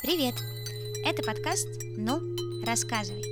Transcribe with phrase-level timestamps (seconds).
[0.00, 0.36] Привет!
[1.04, 1.66] Это подкаст
[1.96, 2.20] «Ну,
[2.64, 3.24] рассказывай».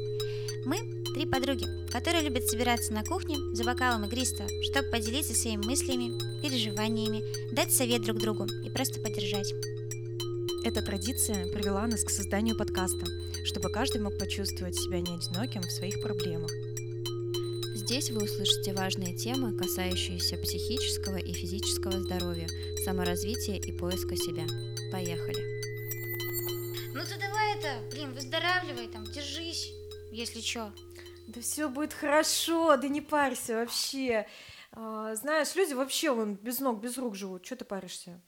[0.65, 0.79] Мы–
[1.15, 7.23] три подруги, которые любят собираться на кухне за бокалом игристого, чтобы поделиться своими мыслями, переживаниями,
[7.55, 9.55] дать совет друг другу и просто поддержать.
[10.65, 13.07] Эта традиция привела нас к созданию подкаста,
[13.45, 16.51] чтобы каждый мог почувствовать себя не одиноким в своих проблемах.
[17.77, 22.49] Здесь вы услышите важные темы, касающиеся психического и физического здоровья,
[22.85, 24.47] саморазвития и поиска себя.
[24.91, 25.56] Поехали!
[27.91, 29.69] Блин, выздоравливай там, держись,
[30.13, 30.73] если чё.
[31.29, 34.27] Да все будет хорошо, да не парься вообще.
[34.73, 37.45] А, знаешь, люди вообще вон без ног, без рук живут.
[37.45, 38.21] Что ты паришься?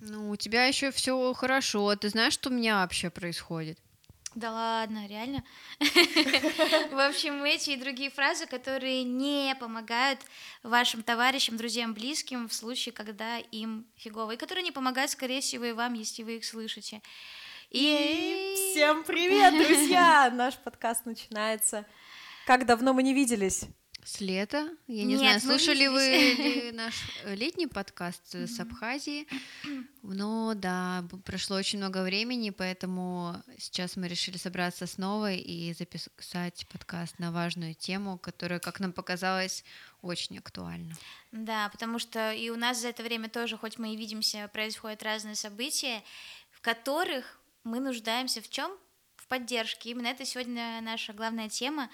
[0.00, 1.96] Ну, у тебя еще все хорошо.
[1.96, 3.78] Ты знаешь, что у меня вообще происходит?
[4.36, 5.42] Да ладно, реально.
[5.80, 10.20] В общем, эти и другие фразы, которые не помогают
[10.62, 15.64] вашим товарищам, друзьям, близким в случае, когда им фигово, и которые не помогают, скорее всего,
[15.64, 17.00] и вам, если вы их слышите.
[17.78, 20.30] И всем привет, друзья!
[20.34, 21.84] Наш подкаст начинается.
[22.46, 23.64] Как давно мы не виделись?
[24.02, 24.70] С лета.
[24.86, 26.94] Я не Нет, знаю, мы слушали вы наш
[27.26, 29.28] летний подкаст с Абхазии.
[30.02, 36.66] Но да, б- прошло очень много времени, поэтому сейчас мы решили собраться снова и записать
[36.68, 39.64] подкаст на важную тему, которая, как нам показалось,
[40.00, 40.94] очень актуальна.
[41.30, 45.02] Да, потому что и у нас за это время тоже, хоть мы и видимся, происходят
[45.02, 46.02] разные события,
[46.52, 47.35] в которых
[47.66, 48.70] мы нуждаемся в чем?
[49.16, 49.90] В поддержке.
[49.90, 51.90] Именно это сегодня наша главная тема,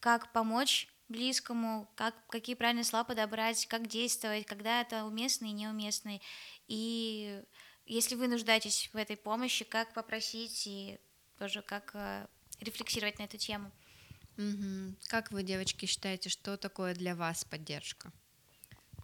[0.00, 6.18] как помочь близкому, как, какие правильные слова подобрать, как действовать, когда это уместно и неуместно.
[6.66, 7.42] И
[7.84, 10.98] если вы нуждаетесь в этой помощи, как попросить и
[11.38, 12.26] тоже как э,
[12.60, 13.70] рефлексировать на эту тему.
[14.38, 14.96] Мгм.
[15.08, 18.12] Как вы, девочки, считаете, что такое для вас поддержка?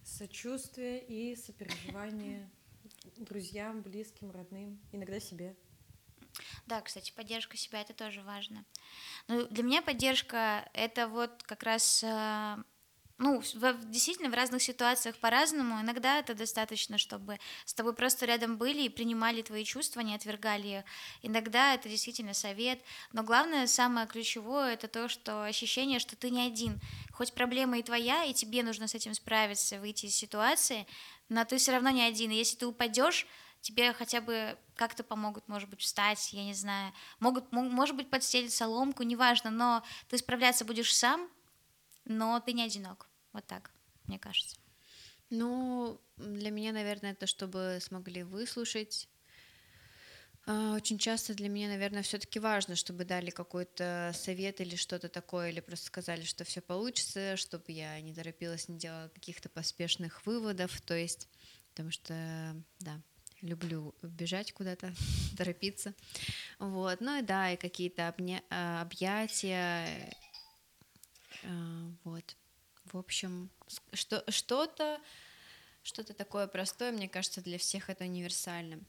[0.03, 2.49] Сочувствие и сопереживание
[3.17, 5.55] друзьям, близким, родным, иногда себе.
[6.65, 8.65] Да, кстати, поддержка себя это тоже важно.
[9.27, 12.57] Ну, для меня поддержка это вот как раз, э,
[13.19, 15.81] ну, в- действительно в разных ситуациях по-разному.
[15.81, 20.79] Иногда это достаточно, чтобы с тобой просто рядом были и принимали твои чувства, не отвергали
[20.79, 20.85] их.
[21.21, 22.81] Иногда это действительно совет.
[23.13, 26.79] Но главное, самое ключевое, это то, что ощущение, что ты не один.
[27.11, 30.87] Хоть проблема и твоя, и тебе нужно с этим справиться, выйти из ситуации,
[31.29, 32.31] но ты все равно не один.
[32.31, 33.27] И если ты упадешь,
[33.61, 38.09] тебе хотя бы как-то помогут, может быть, встать, я не знаю, могут, мо- может быть,
[38.09, 41.29] подстелить соломку, неважно, но ты справляться будешь сам,
[42.05, 43.07] но ты не одинок.
[43.33, 43.71] Вот так,
[44.07, 44.57] мне кажется.
[45.29, 49.09] Ну, для меня, наверное, это чтобы смогли выслушать.
[50.45, 55.49] А, Очень часто для меня, наверное, все-таки важно, чтобы дали какой-то совет или что-то такое,
[55.49, 60.81] или просто сказали, что все получится, чтобы я не торопилась, не делала каких-то поспешных выводов,
[60.81, 61.27] то есть,
[61.69, 63.01] потому что, да,
[63.41, 64.93] люблю бежать куда-то,
[65.37, 65.93] торопиться,
[66.59, 70.13] вот, ну и да, и какие-то обня- а, объятия,
[71.43, 72.35] а, вот,
[72.85, 73.49] в общем,
[73.93, 74.99] что, что-то,
[75.83, 78.79] что-то такое простое, мне кажется, для всех это универсально.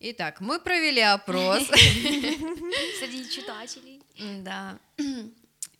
[0.00, 1.66] Итак, мы провели опрос.
[1.68, 4.02] Среди читателей.
[4.42, 4.78] Да.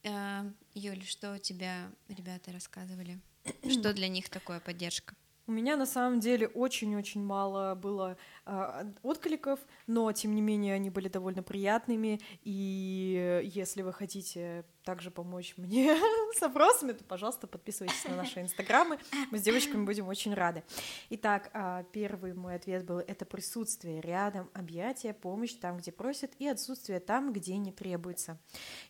[0.05, 0.43] Э,
[0.75, 3.21] Юль, что у тебя ребята рассказывали?
[3.71, 5.15] Что для них такое поддержка?
[5.49, 9.59] У меня на самом деле очень-очень мало было а, откликов,
[9.89, 12.21] но тем не менее они были довольно приятными.
[12.45, 15.97] И если вы хотите также помочь мне
[16.39, 18.99] с опросами, то, пожалуйста, подписывайтесь на наши инстаграмы.
[19.33, 20.63] Мы с девочками будем очень рады.
[21.11, 26.47] Итак, а, первый мой ответ был это присутствие рядом, объятие, помощь там, где просят, и
[26.47, 28.39] отсутствие там, где не требуется.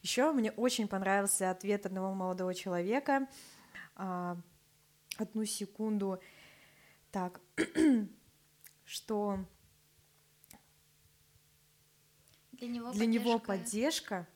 [0.02, 3.26] Еще мне очень понравился ответ одного молодого человека.
[3.96, 4.36] А,
[5.18, 6.20] Одну секунду.
[7.12, 7.40] Так,
[8.84, 9.38] что
[12.52, 13.46] Для него для него поддержка.
[13.46, 14.28] поддержка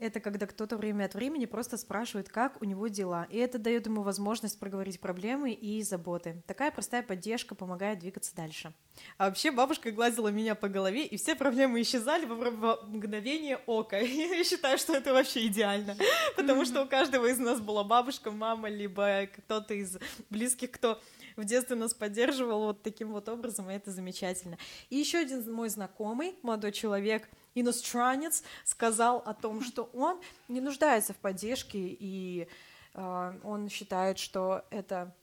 [0.00, 3.26] это когда кто-то время от времени просто спрашивает, как у него дела.
[3.30, 6.42] И это дает ему возможность проговорить проблемы и заботы.
[6.46, 8.72] Такая простая поддержка помогает двигаться дальше.
[9.18, 13.98] А вообще бабушка гладила меня по голове, и все проблемы исчезали во мгновение ока.
[13.98, 15.94] Я считаю, что это вообще идеально.
[16.34, 19.98] Потому что у каждого из нас была бабушка, мама, либо кто-то из
[20.30, 20.98] близких, кто
[21.36, 24.58] в детстве нас поддерживал вот таким вот образом, и это замечательно.
[24.88, 31.12] И еще один мой знакомый, молодой человек, иностранец, сказал о том, что он не нуждается
[31.12, 32.48] в поддержке, и
[32.94, 35.14] э, он считает, что это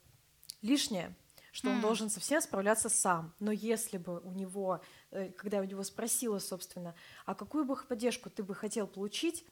[0.62, 1.16] лишнее,
[1.52, 3.34] что он должен совсем справляться сам.
[3.40, 4.82] Но если бы у него,
[5.12, 6.94] э, когда я у него спросила, собственно,
[7.26, 9.44] а какую бы поддержку ты бы хотел получить,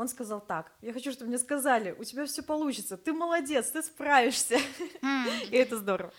[0.00, 3.82] он сказал так, я хочу, чтобы мне сказали, у тебя все получится, ты молодец, ты
[3.82, 4.58] справишься.
[5.50, 6.10] И это здорово.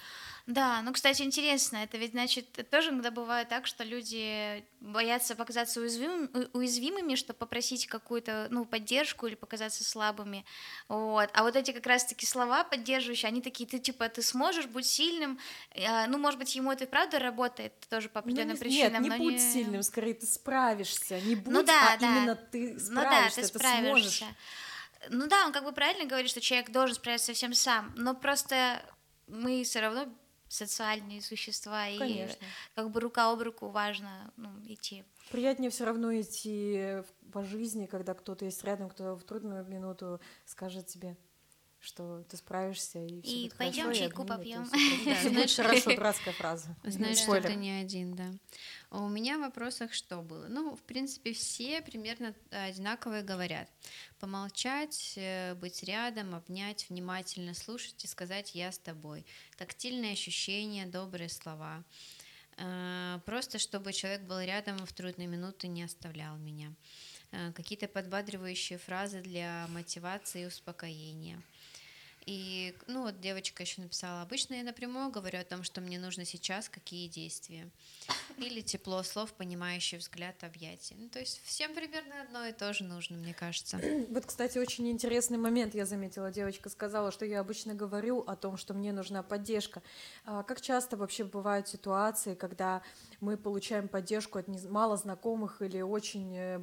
[0.48, 5.80] Да, ну, кстати, интересно, это ведь значит, тоже иногда бывает так, что люди боятся показаться
[5.80, 10.46] уязвимыми, уязвимыми чтобы попросить какую-то, ну, поддержку или показаться слабыми,
[10.88, 14.88] вот, а вот эти как раз-таки слова поддерживающие, они такие, ты, типа, ты сможешь быть
[14.88, 15.40] сильным,
[15.76, 19.12] а, ну, может быть, ему это и правда работает тоже по определенным ну, причинам, Нет,
[19.14, 19.40] не будь не...
[19.40, 22.08] сильным, скорее, ты справишься, не ну будь, ну, да, а да.
[22.08, 23.90] именно ты справишься, ну, да, ты, ты справишься.
[23.90, 24.24] сможешь.
[25.10, 28.84] Ну да, он как бы правильно говорит, что человек должен справиться совсем сам, но просто
[29.28, 30.08] мы все равно
[30.52, 32.34] социальные существа, Конечно.
[32.34, 35.04] и как бы рука об руку важно ну, идти.
[35.32, 40.88] Приятнее все равно идти по жизни, когда кто-то есть рядом, кто в трудную минуту скажет
[40.88, 41.16] тебе,
[41.82, 44.70] что ты справишься и все И будет пойдем хорошо, чайку попьем.
[44.70, 46.76] Будет хорошо, дурацкая фраза.
[46.84, 48.32] Знаешь, что ты не один, да.
[48.92, 50.48] А у меня в вопросах что было?
[50.48, 53.68] Ну, в принципе, все примерно одинаковые говорят.
[54.20, 59.26] Помолчать, э, быть рядом, обнять, внимательно слушать и сказать «я с тобой».
[59.58, 61.84] Тактильные ощущения, добрые слова.
[62.58, 66.74] Э, Просто чтобы человек был рядом в трудные минуты, не оставлял меня.
[67.32, 71.42] Э, Какие-то подбадривающие фразы для мотивации и успокоения.
[72.26, 76.24] И, ну, вот девочка еще написала, обычно я напрямую говорю о том, что мне нужно
[76.24, 77.70] сейчас, какие действия.
[78.38, 80.96] Или тепло слов, понимающий взгляд, объятия.
[81.00, 83.80] Ну, то есть всем примерно одно и то же нужно, мне кажется.
[84.12, 86.32] Вот, кстати, очень интересный момент я заметила.
[86.32, 89.82] Девочка сказала, что я обычно говорю о том, что мне нужна поддержка.
[90.26, 92.82] А как часто вообще бывают ситуации, когда
[93.20, 96.60] мы получаем поддержку от мало знакомых или очень э,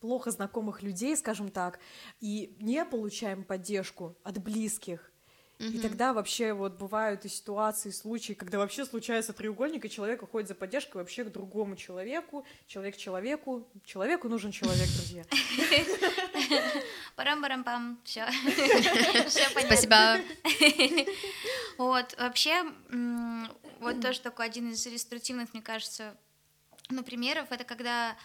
[0.00, 1.78] плохо знакомых людей, скажем так,
[2.20, 5.10] и не получаем поддержку от близких.
[5.60, 10.48] И тогда вообще вот бывают и ситуации, случаи, когда вообще случается треугольник, и человек уходит
[10.48, 13.68] за поддержкой вообще к другому человеку, человек человеку.
[13.84, 15.22] Человеку нужен человек, друзья.
[17.16, 18.26] Парам-парам-пам, все.
[19.28, 20.20] Спасибо.
[21.76, 22.62] Вот, вообще,
[23.80, 26.14] вот тоже такой один из иллюстративных, мне кажется,
[26.90, 28.16] ну, примеров, это когда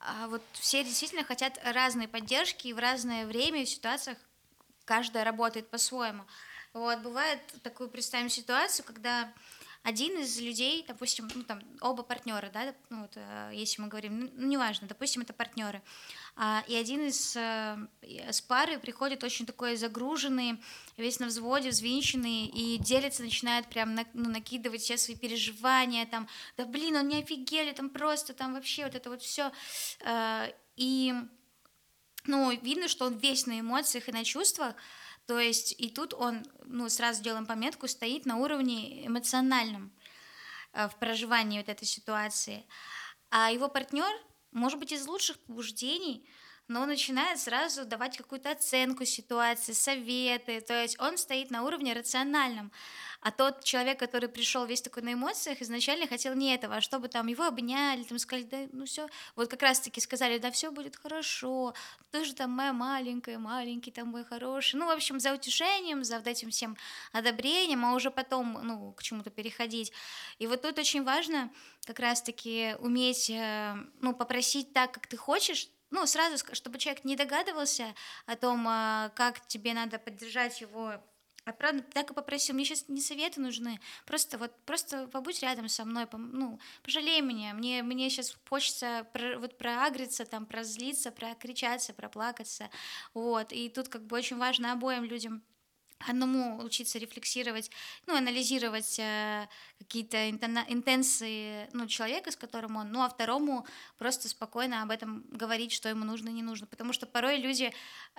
[0.00, 4.18] а, вот все действительно хотят разной поддержки, и в разное время, в ситуациях
[4.84, 6.24] каждая работает по-своему.
[6.72, 9.32] Вот, бывает такую, представим ситуацию, когда
[9.82, 14.20] один из людей, допустим, ну, там, оба партнера, да, ну, вот, э, если мы говорим,
[14.20, 15.80] ну, ну, неважно, допустим, это партнеры,
[16.36, 20.62] а, и один из э, с пары приходит очень такой загруженный,
[20.98, 26.28] весь на взводе, взвинченный, и делится, начинает прям ну, накидывать все свои переживания, там,
[26.58, 29.50] да блин, он не офигели, там просто, там вообще вот это вот все.
[30.76, 31.14] И,
[32.26, 34.74] ну, видно, что он весь на эмоциях и на чувствах,
[35.30, 39.92] то есть и тут он, ну, сразу делаем пометку, стоит на уровне эмоциональном
[40.72, 42.66] э, в проживании вот этой ситуации.
[43.30, 44.10] А его партнер,
[44.50, 46.28] может быть, из лучших побуждений,
[46.70, 51.92] но он начинает сразу давать какую-то оценку ситуации, советы, то есть он стоит на уровне
[51.94, 52.70] рациональном.
[53.22, 57.08] А тот человек, который пришел весь такой на эмоциях, изначально хотел не этого, а чтобы
[57.08, 60.94] там его обняли, там сказали, да, ну все, вот как раз-таки сказали, да, все будет
[60.94, 61.74] хорошо,
[62.12, 64.76] ты же там моя маленькая, маленький там мой хороший.
[64.76, 66.76] Ну, в общем, за утешением, за вот этим всем
[67.12, 69.92] одобрением, а уже потом, ну, к чему-то переходить.
[70.38, 71.50] И вот тут очень важно
[71.84, 77.16] как раз-таки уметь, э, ну, попросить так, как ты хочешь, ну, сразу, чтобы человек не
[77.16, 77.94] догадывался
[78.26, 81.02] о том, а, как тебе надо поддержать его
[81.46, 85.68] а правда, так и попросил, мне сейчас не советы нужны, просто вот, просто побудь рядом
[85.68, 91.94] со мной, ну, пожалей меня, мне, мне сейчас хочется про, вот проагриться, там, прозлиться, прокричаться,
[91.94, 92.70] проплакаться,
[93.14, 95.42] вот, и тут как бы очень важно обоим людям
[96.08, 97.70] одному учиться рефлексировать,
[98.06, 103.66] ну, анализировать э, какие-то интенции ну, человека, с которым он, ну, а второму
[103.98, 106.66] просто спокойно об этом говорить, что ему нужно не нужно.
[106.66, 107.72] Потому что порой люди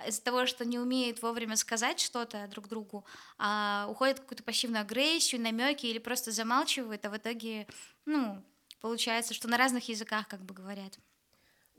[0.06, 3.04] из-за того, что не умеют вовремя сказать что-то друг другу,
[3.38, 7.66] а, уходят в какую-то пассивную агрессию, намеки или просто замалчивают, а в итоге,
[8.06, 8.42] ну,
[8.80, 10.98] получается, что на разных языках как бы говорят.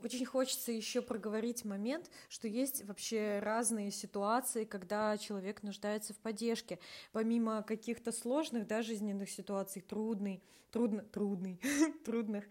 [0.04, 6.78] Очень хочется еще проговорить момент, что есть вообще разные ситуации, когда человек нуждается в поддержке.
[7.12, 11.58] Помимо каких-то сложных, да, жизненных ситуаций, трудный, трудно, трудный,
[12.04, 12.44] трудных.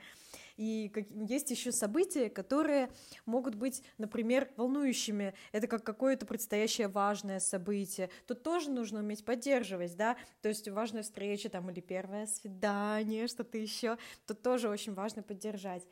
[0.58, 2.90] И как- есть еще события, которые
[3.28, 5.36] могут быть, например, волнующими.
[5.52, 8.10] Это как какое-то предстоящее важное событие.
[8.26, 13.60] Тут тоже нужно уметь поддерживать, да, то есть важная встреча там или первое свидание, что-то
[13.60, 14.00] еще.
[14.26, 15.84] Тут тоже очень важно поддержать.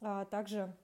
[0.00, 0.74] А также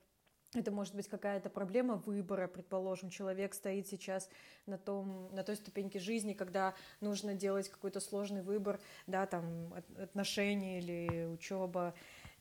[0.55, 4.29] это может быть какая-то проблема выбора, предположим, человек стоит сейчас
[4.67, 9.99] на, том, на той ступеньке жизни, когда нужно делать какой-то сложный выбор, да, там от-
[9.99, 11.95] отношения или учеба,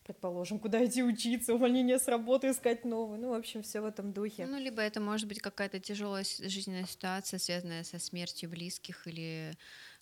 [0.04, 4.12] предположим, куда идти учиться, увольнение с работы, искать новую, ну, в общем, все в этом
[4.12, 4.48] духе.
[4.48, 9.54] Ну, либо это может быть какая-то тяжелая жизненная ситуация, связанная со смертью близких или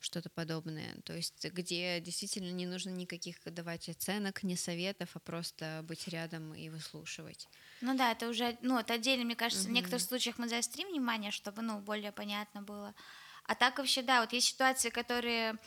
[0.08, 0.96] что-то подобное.
[1.04, 6.54] То есть где действительно не нужно никаких давать оценок, ни советов, а просто быть рядом
[6.56, 7.48] и выслушивать.
[7.82, 9.72] Ну да, это уже, ну, это отдельно, мне кажется, угу.
[9.72, 12.96] в некоторых случаях мы заострим внимание, чтобы, ну, более понятно было.
[13.44, 15.58] А так вообще, да, вот есть ситуации, которые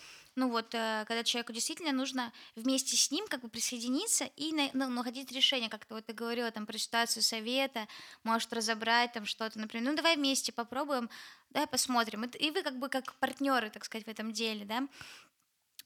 [0.41, 4.89] ну вот, э, когда человеку действительно нужно вместе с ним как бы присоединиться и ну,
[4.89, 7.87] находить решение, как ты вот ты говорила там про ситуацию совета,
[8.25, 11.11] может разобрать там что-то, например, ну давай вместе попробуем,
[11.51, 14.89] давай посмотрим, и вы как бы как партнеры, так сказать, в этом деле, да,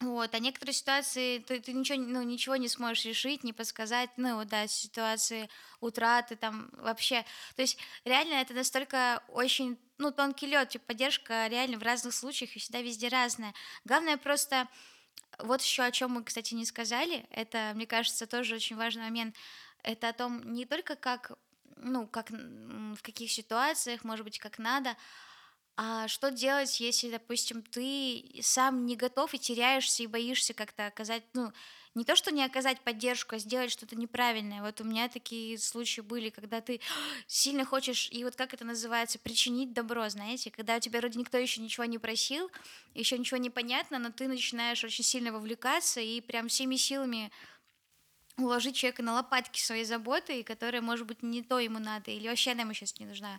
[0.00, 4.44] вот, а некоторые ситуации ты, ты ничего, ну, ничего не сможешь решить, не подсказать, ну,
[4.44, 5.48] да, ситуации
[5.80, 7.24] утраты, там, вообще,
[7.54, 12.56] то есть реально это настолько очень, ну, тонкий лед, типа, поддержка реально в разных случаях
[12.56, 13.54] и всегда везде разная.
[13.84, 14.68] Главное просто,
[15.38, 19.36] вот еще о чем мы, кстати, не сказали, это, мне кажется, тоже очень важный момент,
[19.84, 21.32] это о том не только как,
[21.76, 24.96] ну, как, в каких ситуациях, может быть, как надо,
[25.76, 31.25] а что делать, если, допустим, ты сам не готов и теряешься и боишься как-то оказать,
[31.35, 31.52] ну,
[31.95, 34.62] не то, что не оказать поддержку, а сделать что-то неправильное.
[34.62, 36.81] Вот у меня такие случаи были, когда ты
[37.26, 41.38] сильно хочешь, и вот как это называется, причинить добро, знаете, когда у тебя вроде никто
[41.38, 42.50] еще ничего не просил,
[42.95, 47.31] еще ничего не понятно, но ты начинаешь очень сильно вовлекаться и прям всеми силами
[48.37, 52.50] уложить человека на лопатки своей заботы, которая, может быть, не то ему надо, или вообще
[52.50, 53.38] она ему сейчас не нужна.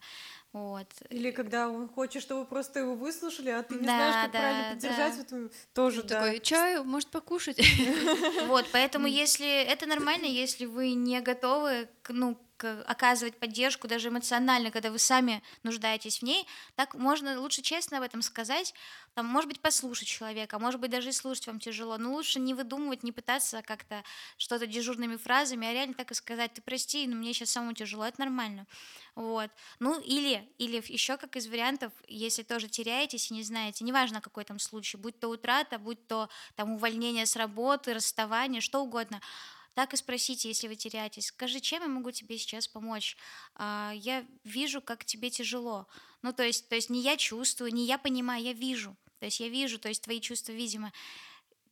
[0.56, 0.88] Вот.
[1.10, 4.40] Или когда он хочет, чтобы просто его выслушали, а ты не да, знаешь, как да,
[4.40, 5.18] правильно поддержать, да.
[5.18, 6.22] в этом тоже, да.
[6.22, 7.60] Такой, чаю, может, покушать?
[8.48, 14.92] Вот, поэтому если это нормально, если вы не готовы, ну, оказывать поддержку даже эмоционально, когда
[14.92, 18.74] вы сами нуждаетесь в ней, так можно лучше честно об этом сказать,
[19.14, 22.54] там, может быть, послушать человека, может быть, даже и слушать вам тяжело, но лучше не
[22.54, 24.04] выдумывать, не пытаться как-то
[24.38, 28.06] что-то дежурными фразами, а реально так и сказать, ты прости, но мне сейчас самому тяжело,
[28.06, 28.68] это нормально,
[29.16, 29.50] вот.
[29.80, 34.44] Ну, или, или еще как из вариантов, если тоже теряетесь и не знаете, неважно, какой
[34.44, 39.22] там случай, будь то утрата, будь то там увольнение с работы, расставание, что угодно,
[39.76, 41.28] так и спросите, если вы теряетесь.
[41.28, 43.18] Скажи, чем я могу тебе сейчас помочь?
[43.56, 45.88] А, я вижу, как тебе тяжело.
[46.22, 48.96] Ну, то есть, то есть не я чувствую, не я понимаю, я вижу.
[49.20, 50.94] То есть я вижу, то есть твои чувства, видимо.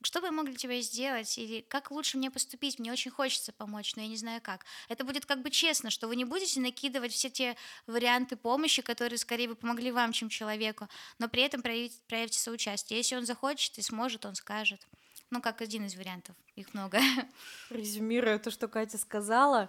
[0.02, 1.38] Что бы я мог для тебя сделать?
[1.38, 2.78] Или как лучше мне поступить?
[2.78, 4.66] Мне очень хочется помочь, но я не знаю как.
[4.90, 7.56] Это будет как бы честно, что вы не будете накидывать все те
[7.86, 12.98] варианты помощи, которые скорее бы помогли вам, чем человеку, но при этом проявить, проявите соучастие.
[12.98, 14.86] Если он захочет и сможет, он скажет.
[15.34, 17.00] Ну, как один из вариантов, их много.
[17.70, 19.68] Резюмируя то, что Катя сказала,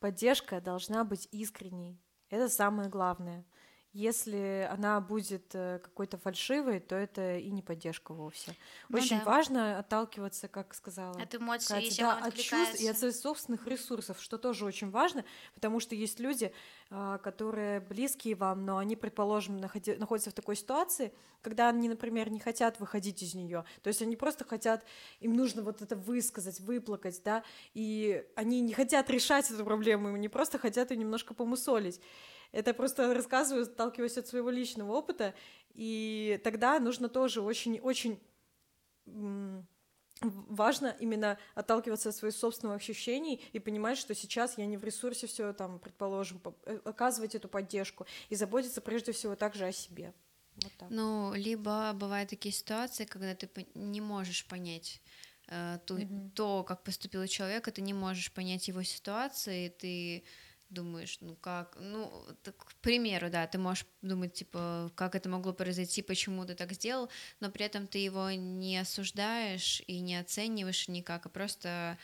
[0.00, 1.98] поддержка должна быть искренней.
[2.28, 3.42] Это самое главное.
[3.98, 8.54] Если она будет э, какой-то фальшивой, то это и не поддержка вовсе.
[8.88, 9.24] Ну, Очень да.
[9.24, 11.20] важно отталкиваться, как сказала.
[11.20, 14.90] От эмоций, Катя, если да, от чувств и от своих собственных ресурсов, что тоже очень
[14.90, 15.24] важно,
[15.54, 16.52] потому что есть люди,
[16.90, 21.12] а, которые близкие вам, но они, предположим, находятся в такой ситуации,
[21.42, 23.64] когда они, например, не хотят выходить из нее.
[23.82, 24.84] То есть они просто хотят,
[25.18, 27.42] им нужно вот это высказать, выплакать, да,
[27.74, 32.00] и они не хотят решать эту проблему, они просто хотят ее немножко помусолить.
[32.52, 35.34] Это просто рассказываю, сталкиваясь от своего личного опыта,
[35.74, 38.18] и тогда нужно тоже очень-очень
[40.20, 45.26] важно именно отталкиваться от своих собственных ощущений и понимать, что сейчас я не в ресурсе
[45.26, 50.12] все там, предположим, э, оказывать эту поддержку и заботиться прежде всего также о себе.
[50.56, 50.90] Вот так.
[50.90, 55.00] Ну, либо бывают такие ситуации, когда ты не можешь понять
[55.46, 56.30] э, ту, mm-hmm.
[56.30, 60.24] то, как поступил человек, и ты не можешь понять его ситуации, ты
[60.70, 62.10] думаешь, ну как, ну,
[62.42, 66.72] так, к примеру, да, ты можешь думать, типа, как это могло произойти, почему ты так
[66.72, 67.08] сделал,
[67.40, 71.98] но при этом ты его не осуждаешь и не оцениваешь никак, а просто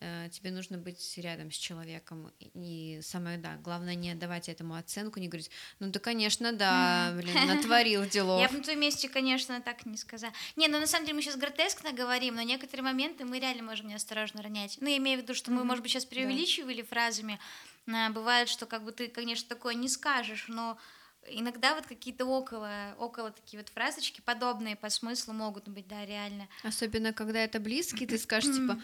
[0.00, 2.32] э, тебе нужно быть рядом с человеком.
[2.54, 7.34] И самое, да, главное не давать этому оценку, не говорить, ну да, конечно, да, блин,
[7.46, 8.40] натворил делов.
[8.40, 10.32] Я бы на твоем месте, конечно, так не сказала.
[10.56, 13.88] Не, ну на самом деле мы сейчас гротескно говорим, но некоторые моменты мы реально можем
[13.88, 14.76] неосторожно ронять.
[14.80, 17.38] Ну, я имею в виду, что мы, может быть, сейчас преувеличивали фразами,
[17.86, 20.78] бывает, что как бы ты, конечно, такое не скажешь, но
[21.26, 26.48] иногда вот какие-то около, около такие вот фразочки подобные по смыслу могут быть, да, реально.
[26.62, 28.80] Особенно, когда это близкий, ты скажешь, типа,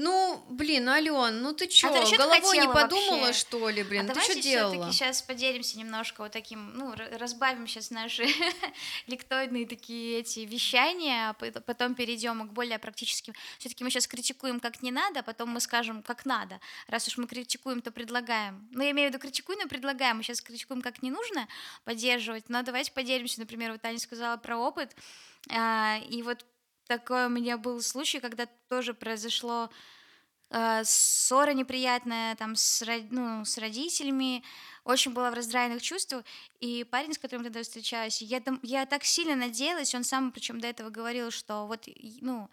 [0.00, 3.40] ну, блин, Ален, ну ты чё, а ты головой не подумала, вообще?
[3.40, 4.74] что ли, блин, а ты что делала?
[4.74, 8.24] давайте сейчас поделимся немножко вот таким, ну, разбавим сейчас наши
[9.08, 13.34] лектоидные такие эти вещания, а потом перейдем к более практическим.
[13.58, 16.60] все таки мы сейчас критикуем как не надо, а потом мы скажем как надо.
[16.86, 18.68] Раз уж мы критикуем, то предлагаем.
[18.70, 20.18] Ну, я имею в виду критикуем, но предлагаем.
[20.18, 21.48] Мы сейчас критикуем как не нужно
[21.84, 24.94] поддерживать, но давайте поделимся, например, вот Таня сказала про опыт,
[25.50, 26.44] а, и вот
[26.88, 29.70] такой у меня был случай, когда тоже произошло
[30.50, 34.42] э, ссора неприятная там с, ну, с родителями,
[34.84, 36.24] очень была в раздраенных чувствах,
[36.60, 40.60] и парень, с которым тогда встречалась, я, там, я так сильно надеялась, он сам причем
[40.60, 41.86] до этого говорил, что вот,
[42.20, 42.48] ну,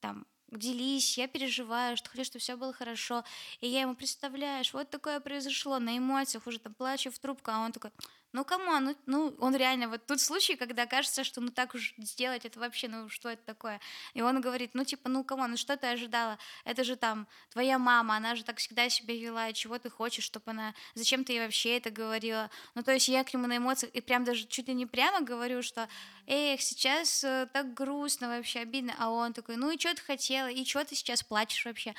[0.00, 3.24] там, делись, я переживаю, что хочу, чтобы все было хорошо.
[3.60, 7.60] И я ему представляешь, вот такое произошло на эмоциях, уже там плачу в трубку, а
[7.60, 7.90] он такой,
[8.32, 11.94] ну кому, ну, ну он реально, вот тут случай, когда кажется, что ну так уж
[11.96, 13.80] сделать, это вообще, ну что это такое?
[14.12, 16.38] И он говорит, ну типа, ну кому, ну что ты ожидала?
[16.64, 20.50] Это же там твоя мама, она же так всегда себя вела, чего ты хочешь, чтобы
[20.50, 22.50] она, зачем ты ей вообще это говорила?
[22.74, 25.22] Ну то есть я к нему на эмоциях, и прям даже чуть ли не прямо
[25.22, 25.88] говорю, что,
[26.26, 30.48] эх, сейчас э, так грустно вообще, обидно, а он такой, ну и что ты хотела,
[30.48, 31.94] и что ты сейчас плачешь вообще?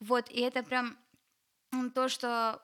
[0.00, 0.96] Вот, и это прям
[1.94, 2.62] то, что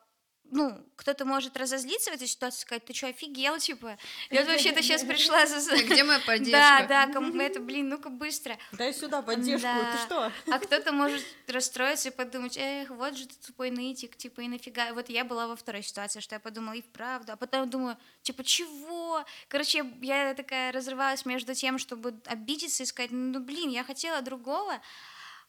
[0.51, 3.99] ну, кто-то может разозлиться в этой ситуации, сказать, ты что, офигел, типа?
[4.31, 5.77] Я вот вообще-то сейчас пришла за...
[5.83, 6.53] Где моя поддержка?
[6.53, 8.57] Да, да, кому это, блин, ну-ка быстро.
[8.73, 9.93] Дай сюда поддержку, да.
[9.93, 10.33] ты что?
[10.53, 14.93] А кто-то может расстроиться и подумать, эх, вот же ты тупой нытик, типа, и нафига.
[14.93, 18.45] Вот я была во второй ситуации, что я подумала, и вправду, а потом думаю, типа,
[18.45, 19.25] чего?
[19.49, 24.81] Короче, я такая разрывалась между тем, чтобы обидеться и сказать, ну, блин, я хотела другого,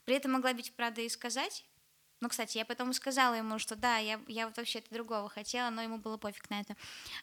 [0.05, 1.63] при этом могла быть правда и сказать,
[2.25, 5.83] ну, кстати, я потом сказала ему, что да, я, я вот вообще-то другого хотела, но
[5.83, 6.75] ему было пофиг на это.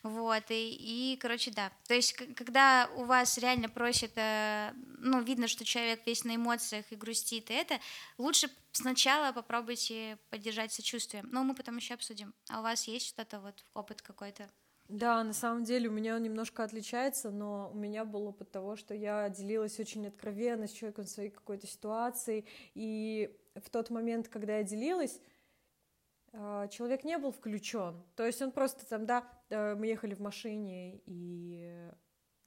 [0.04, 1.72] Вот, и, и короче, да.
[1.88, 6.84] То есть, когда у вас реально просят, э, ну, видно, что человек весь на эмоциях
[6.90, 7.80] и грустит, и это,
[8.16, 11.24] лучше сначала попробуйте поддержать сочувствие.
[11.32, 12.32] Но мы потом еще обсудим.
[12.48, 14.48] А у вас есть что-то, вот, опыт какой-то?
[14.88, 18.76] Да, на самом деле у меня он немножко отличается, но у меня был опыт того,
[18.76, 22.44] что я делилась очень откровенно с человеком своей какой-то ситуацией,
[22.74, 25.20] и в тот момент, когда я делилась,
[26.32, 28.02] а, человек не был включен.
[28.16, 31.90] То есть он просто там, да, э, мы ехали в машине, и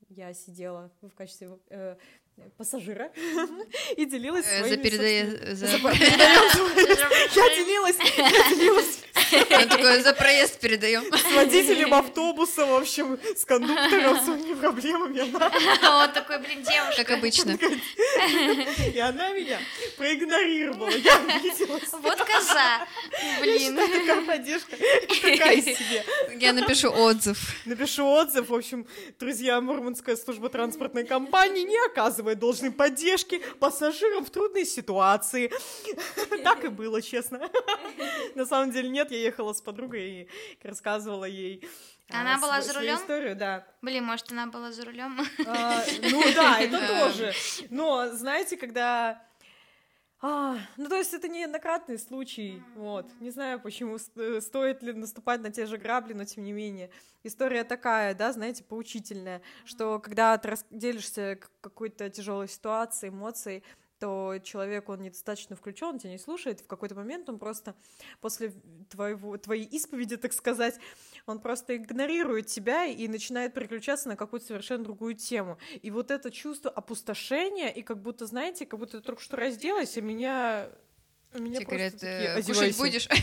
[0.10, 1.96] я сидела в качестве э,
[2.58, 3.12] пассажира
[3.98, 4.76] и делилась э, своими...
[4.76, 5.56] За передае...
[5.56, 5.66] За...
[7.36, 9.04] Я делилась, я делилась
[9.52, 11.04] он такой, за проезд передаем.
[11.14, 15.20] С водителем автобуса, в общем, с кондуктором, своими проблемами.
[16.06, 17.04] Он такой, блин, девушка.
[17.04, 17.58] Как обычно.
[18.94, 19.60] И она меня
[19.98, 21.92] проигнорировала, я обиделась.
[21.92, 22.88] Вот коза,
[23.42, 23.76] блин.
[23.76, 26.04] Такая поддержка, такая себе.
[26.40, 27.38] Я напишу отзыв.
[27.66, 28.88] Напишу отзыв, в общем,
[29.20, 35.52] друзья, Мурманская служба транспортной компании не оказывает должной поддержки пассажирам в трудной ситуации.
[36.44, 37.50] Так и было, честно.
[38.36, 40.30] На самом деле нет, я ехала с подругой и
[40.64, 41.68] рассказывала ей
[42.10, 42.96] она а, была за рулем?
[42.96, 43.66] историю, да.
[43.82, 45.20] Блин, может, она была за рулем?
[45.48, 47.34] А, ну да, это тоже.
[47.70, 49.22] Но, знаете, когда...
[50.22, 53.08] А, ну, то есть это неоднократный случай, вот.
[53.20, 56.90] Не знаю, почему, э, стоит ли наступать на те же грабли, но тем не менее.
[57.24, 63.64] История такая, да, знаете, поучительная, что когда ты делишься какой-то тяжелой ситуацией, эмоцией,
[64.06, 67.74] то человек, он недостаточно включен, тебя не слушает, в какой-то момент он просто
[68.22, 68.54] после
[68.88, 70.76] твоего, твоей исповеди, так сказать,
[71.26, 75.58] он просто игнорирует тебя и начинает переключаться на какую-то совершенно другую тему.
[75.82, 80.02] И вот это чувство опустошения, и как будто, знаете, как будто только что разделась, и
[80.02, 80.70] меня...
[81.40, 83.08] меня Тебе говорят, такие, кушать будешь?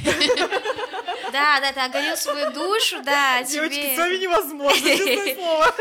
[1.33, 3.95] Да, да, ты оголил свою душу, да, Девочки, тебе...
[3.95, 5.75] с вами невозможно, честное слово.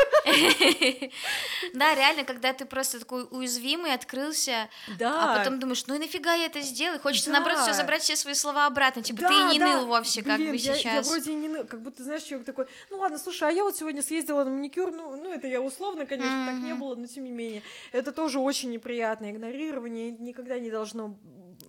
[1.74, 5.34] Да, реально, когда ты просто такой уязвимый, открылся, да.
[5.34, 7.00] а потом думаешь, ну и нафига я это сделаю?
[7.00, 7.40] Хочется, да.
[7.40, 9.78] наоборот, все забрать все свои слова обратно, типа, да, ты и не да.
[9.78, 10.84] ныл вовсе, как бы я, сейчас.
[10.84, 13.76] Я вроде не ныл, как будто, знаешь, человек такой, ну ладно, слушай, а я вот
[13.76, 16.46] сегодня съездила на маникюр, ну, ну это я условно, конечно, mm-hmm.
[16.46, 17.62] так не было, но тем не менее.
[17.92, 21.18] Это тоже очень неприятно, игнорирование никогда не должно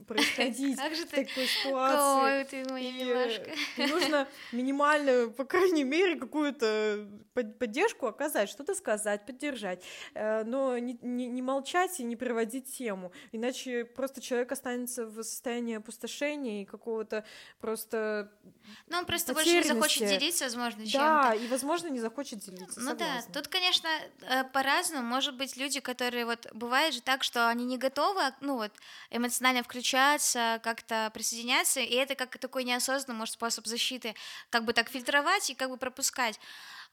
[0.07, 2.39] происходить как же в такой ситуации.
[2.39, 3.51] Ой, ты моя милашка.
[3.77, 7.09] Нужно минимальную, по крайней мере, какую-то
[7.59, 9.83] поддержку оказать, что-то сказать, поддержать,
[10.15, 15.23] э, но не, не, не молчать и не приводить тему, иначе просто человек останется в
[15.23, 17.25] состоянии опустошения и какого-то
[17.61, 18.31] просто
[18.89, 20.99] Ну, он просто больше не захочет делиться, возможно, чем-то.
[20.99, 23.25] Да, и, возможно, не захочет делиться, Ну согласна.
[23.29, 23.89] да, тут, конечно,
[24.23, 28.57] э, по-разному, может быть, люди, которые вот, бывает же так, что они не готовы, ну
[28.57, 28.73] вот,
[29.11, 29.63] эмоционально
[29.93, 34.15] включаться, как-то присоединяться, и это как такой неосознанный, может, способ защиты,
[34.51, 36.41] как бы так фильтровать и как бы пропускать.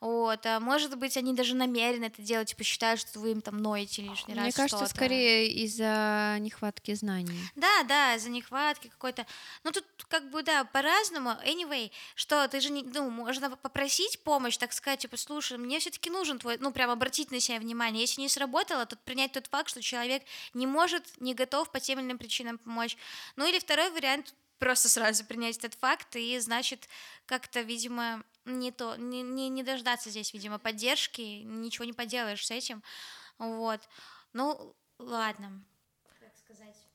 [0.02, 3.58] Вот, а может быть, они даже намеренно это делают, типа считают, что вы им там
[3.58, 4.44] ноете лишний Мне раз.
[4.46, 7.38] Мне кажется, скорее из-за нехватки знаний.
[7.56, 9.26] Да, да, из-за нехватки какой-то.
[9.66, 11.32] Ну тут как бы да, по-разному.
[11.46, 16.10] Anyway, что ты же не, ну, можно попросить помощь, так сказать, типа, слушай, мне все-таки
[16.10, 18.02] нужен твой, ну прям обратить на себя внимание.
[18.02, 22.00] Если не сработало, то принять тот факт, что человек не может, не готов по тем
[22.00, 22.96] или иным причинам помочь.
[23.36, 26.88] Ну или второй вариант просто сразу принять этот факт и значит
[27.26, 28.24] как-то, видимо,
[28.58, 32.84] не то, не, не, не дождаться здесь, видимо, поддержки, ничего не поделаешь с этим,
[33.38, 33.82] вот.
[34.34, 35.64] Ну, ладно.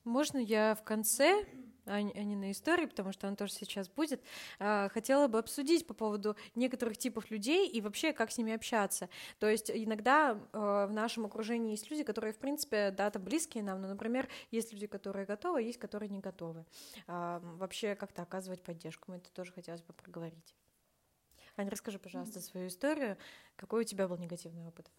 [0.03, 1.45] Можно я в конце
[1.85, 4.21] а не на истории, потому что он тоже сейчас будет,
[4.59, 9.09] а, хотела бы обсудить по поводу некоторых типов людей и вообще как с ними общаться.
[9.39, 13.63] То есть иногда а, в нашем окружении есть люди, которые, в принципе, да, там близкие
[13.63, 16.65] нам, но, например, есть люди, которые готовы, есть, которые не готовы.
[17.07, 19.11] Вообще как-то оказывать поддержку.
[19.11, 20.55] Мы это тоже хотелось бы проговорить.
[21.57, 23.17] Аня, расскажи, пожалуйста, свою историю.
[23.55, 24.89] Какой у тебя был негативный опыт?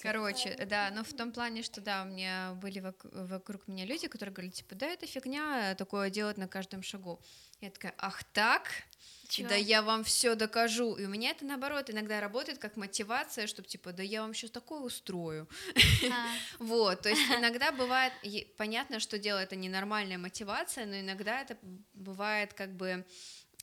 [0.00, 4.32] Короче, да, но в том плане, что да, у меня были вокруг, меня люди, которые
[4.32, 7.20] говорили, типа, да, это фигня, такое делать на каждом шагу.
[7.60, 8.70] Я такая, ах так?
[9.28, 9.46] Чё?
[9.46, 10.94] Да я вам все докажу.
[10.94, 14.50] И у меня это наоборот иногда работает как мотивация, чтобы типа, да я вам сейчас
[14.50, 15.46] такое устрою.
[16.10, 16.28] А.
[16.58, 18.14] Вот, то есть иногда бывает,
[18.56, 21.58] понятно, что дело это ненормальная мотивация, но иногда это
[21.92, 23.04] бывает как бы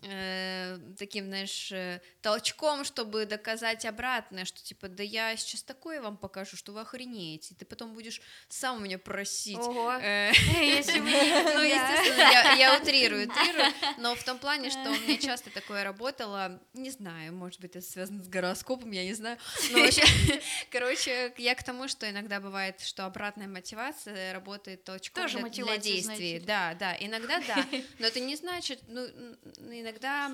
[0.04, 6.18] э, таким, знаешь, э, толчком, чтобы доказать обратное, что типа, да я сейчас такое вам
[6.18, 9.58] покажу, что вы охренеете, и ты потом будешь сам у меня просить.
[9.58, 9.94] Ого.
[9.94, 15.84] Э, ну, естественно, я утрирую, утрирую, но в том плане, что у меня часто такое
[15.84, 19.38] работало, не знаю, может быть, это связано с гороскопом, я не знаю,
[19.72, 20.04] но вообще,
[20.72, 26.40] короче, я к тому, что иногда бывает, что обратная мотивация работает толчком для действий.
[26.40, 27.66] Да, да, иногда да,
[28.00, 29.08] но это не значит, ну,
[29.86, 30.32] иногда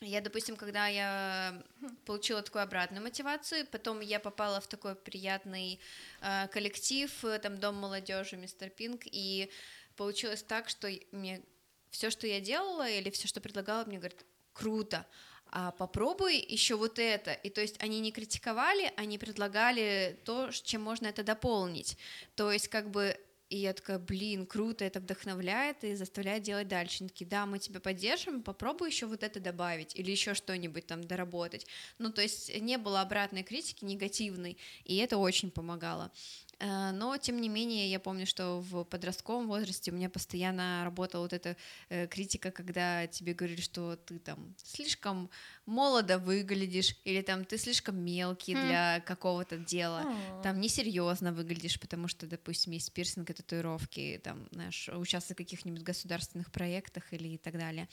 [0.00, 1.62] я, допустим, когда я
[2.04, 5.80] получила такую обратную мотивацию, потом я попала в такой приятный
[6.20, 9.50] э, коллектив, э, там Дом молодежи, Мистер Пинк, и
[9.96, 11.42] получилось так, что мне
[11.90, 15.06] все, что я делала или все, что предлагала, мне говорят, круто,
[15.50, 17.32] а попробуй еще вот это.
[17.32, 21.96] И то есть они не критиковали, они предлагали то, чем можно это дополнить.
[22.34, 26.98] То есть как бы и я такая, блин, круто, это вдохновляет и заставляет делать дальше.
[27.00, 31.04] Они такие, да, мы тебя поддержим, попробуй еще вот это добавить или еще что-нибудь там
[31.04, 31.66] доработать.
[31.98, 36.10] Ну, то есть не было обратной критики негативной, и это очень помогало.
[36.58, 41.22] Э, но, тем не менее, я помню, что в подростковом возрасте у меня постоянно работала
[41.22, 41.56] вот эта
[41.88, 45.30] э, критика, когда тебе говорили, что ты там слишком
[45.66, 48.66] молодо выглядишь, или там ты слишком мелкий хм.
[48.66, 50.42] для какого-то дела, oh.
[50.42, 55.82] там несерьезно выглядишь, потому что, допустим, есть пирсинг и татуировки, там, знаешь, участвовать в каких-нибудь
[55.82, 57.88] государственных проектах или и так далее.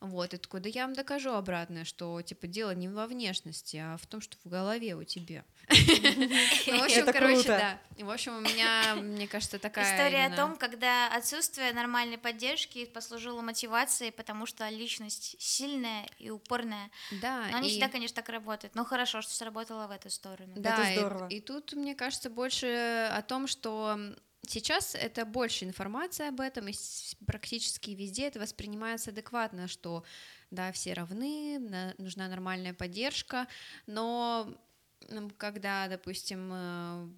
[0.00, 3.96] Вот, и такой, да я вам докажу обратное, что, типа, дело не во внешности, а
[3.96, 5.44] в том, что в голове у тебя.
[6.66, 7.80] Ну, в общем, короче, да.
[8.02, 13.42] В общем, у меня, мне кажется, такая История о том, когда отсутствие нормальной поддержки послужило
[13.42, 16.90] мотивацией, потому что личность сильная и упорная.
[17.20, 17.46] Да.
[17.50, 18.74] Но не всегда, конечно, так работает.
[18.74, 20.52] Но хорошо, что сработало в эту сторону.
[20.56, 21.28] Да, это здорово.
[21.28, 23.98] И тут, мне кажется, больше о том, что
[24.46, 26.74] Сейчас это больше информации об этом, и
[27.26, 30.04] практически везде это воспринимается адекватно, что
[30.50, 31.58] да, все равны,
[31.98, 33.46] нужна нормальная поддержка,
[33.86, 34.48] но
[35.36, 37.08] когда, допустим, э,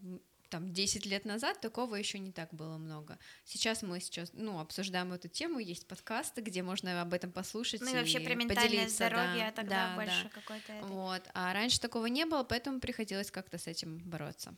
[0.51, 3.19] там 10 лет назад такого еще не так было много.
[3.45, 7.81] Сейчас мы сейчас, ну, обсуждаем эту тему, есть подкасты, где можно об этом послушать.
[7.81, 10.29] Ну и вообще про ментальное здоровье да, тогда да, больше да.
[10.29, 10.87] какой-то.
[10.87, 14.55] Вот, а раньше такого не было, поэтому приходилось как-то с этим бороться.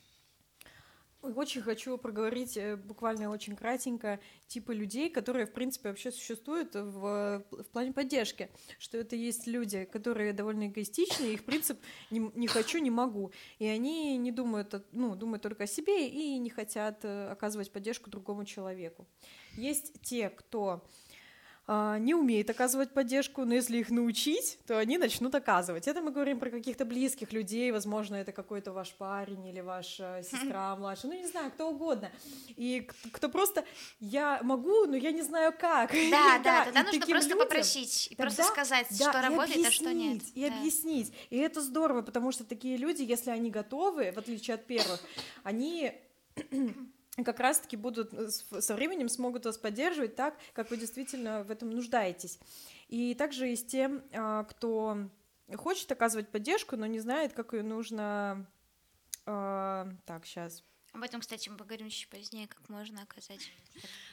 [1.22, 7.44] Очень хочу проговорить э, буквально очень кратенько типы людей, которые, в принципе, вообще существуют в,
[7.50, 8.50] в плане поддержки.
[8.80, 11.78] Что это есть люди, которые довольно эгоистичны, их принцип
[12.10, 13.30] не, не хочу, не могу.
[13.60, 18.10] И они не думают, ну, думают только о себе и не хотят э, оказывать поддержку
[18.10, 19.06] другому человеку.
[19.56, 20.82] Есть те, кто а,
[22.00, 25.88] не умеет оказывать поддержку, но если их научить, то они начнут оказывать.
[25.88, 30.74] Это мы говорим про каких-то близких людей, возможно, это какой-то ваш парень или ваша сестра
[30.76, 32.10] младшая, ну не знаю, кто угодно.
[32.56, 33.64] И кто просто,
[34.00, 35.92] я могу, но я не знаю как.
[36.10, 39.92] Да, да, тогда нужно просто людям, попросить и просто сказать, да, что работает, а что
[39.92, 40.22] нет.
[40.34, 40.56] И да.
[40.56, 41.12] объяснить.
[41.30, 45.00] И это здорово, потому что такие люди, если они готовы, в отличие от первых,
[45.42, 45.92] они
[47.24, 51.70] как раз-таки будут э, со временем смогут вас поддерживать так, как вы действительно в этом
[51.70, 52.38] нуждаетесь.
[52.88, 54.96] И также есть те, а, кто
[55.56, 58.46] хочет оказывать поддержку, но не знает, как ее нужно...
[59.26, 63.50] А, так, сейчас об этом, кстати, мы поговорим чуть позднее, как можно оказать.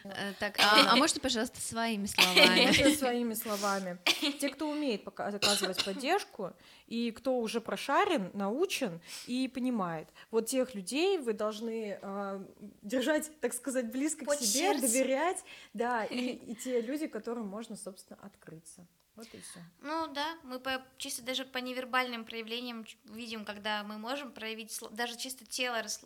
[0.06, 2.96] Э, так, а, а можно, пожалуйста, своими словами?
[2.96, 4.00] Своими словами.
[4.40, 6.54] Те, кто умеет оказывать поддержку,
[6.88, 10.08] и кто уже прошарен, научен и понимает.
[10.32, 12.46] Вот тех людей вы должны э,
[12.82, 14.82] держать, так сказать, близко Под к себе, сердце.
[14.82, 18.88] доверять, да, и, и те люди, которым можно, собственно, открыться.
[19.20, 19.60] Вот и все.
[19.82, 25.18] Ну да, мы по, чисто даже по невербальным проявлениям видим, когда мы можем проявить даже
[25.18, 26.02] чисто тело рас...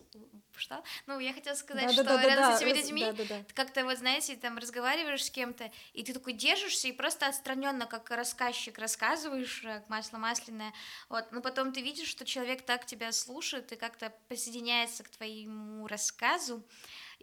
[0.55, 0.83] что?
[1.05, 3.11] Ну, я хотела сказать, да, что да, да, рядом да, с этими да, людьми да,
[3.11, 3.45] да, да.
[3.53, 8.09] как-то вот, знаете, там разговариваешь с кем-то, и ты такой держишься и просто отстраненно, как
[8.09, 10.73] рассказчик, рассказываешь, как масло масляное,
[11.09, 15.85] вот, но потом ты видишь, что человек так тебя слушает и как-то присоединяется к твоему
[15.85, 16.63] рассказу,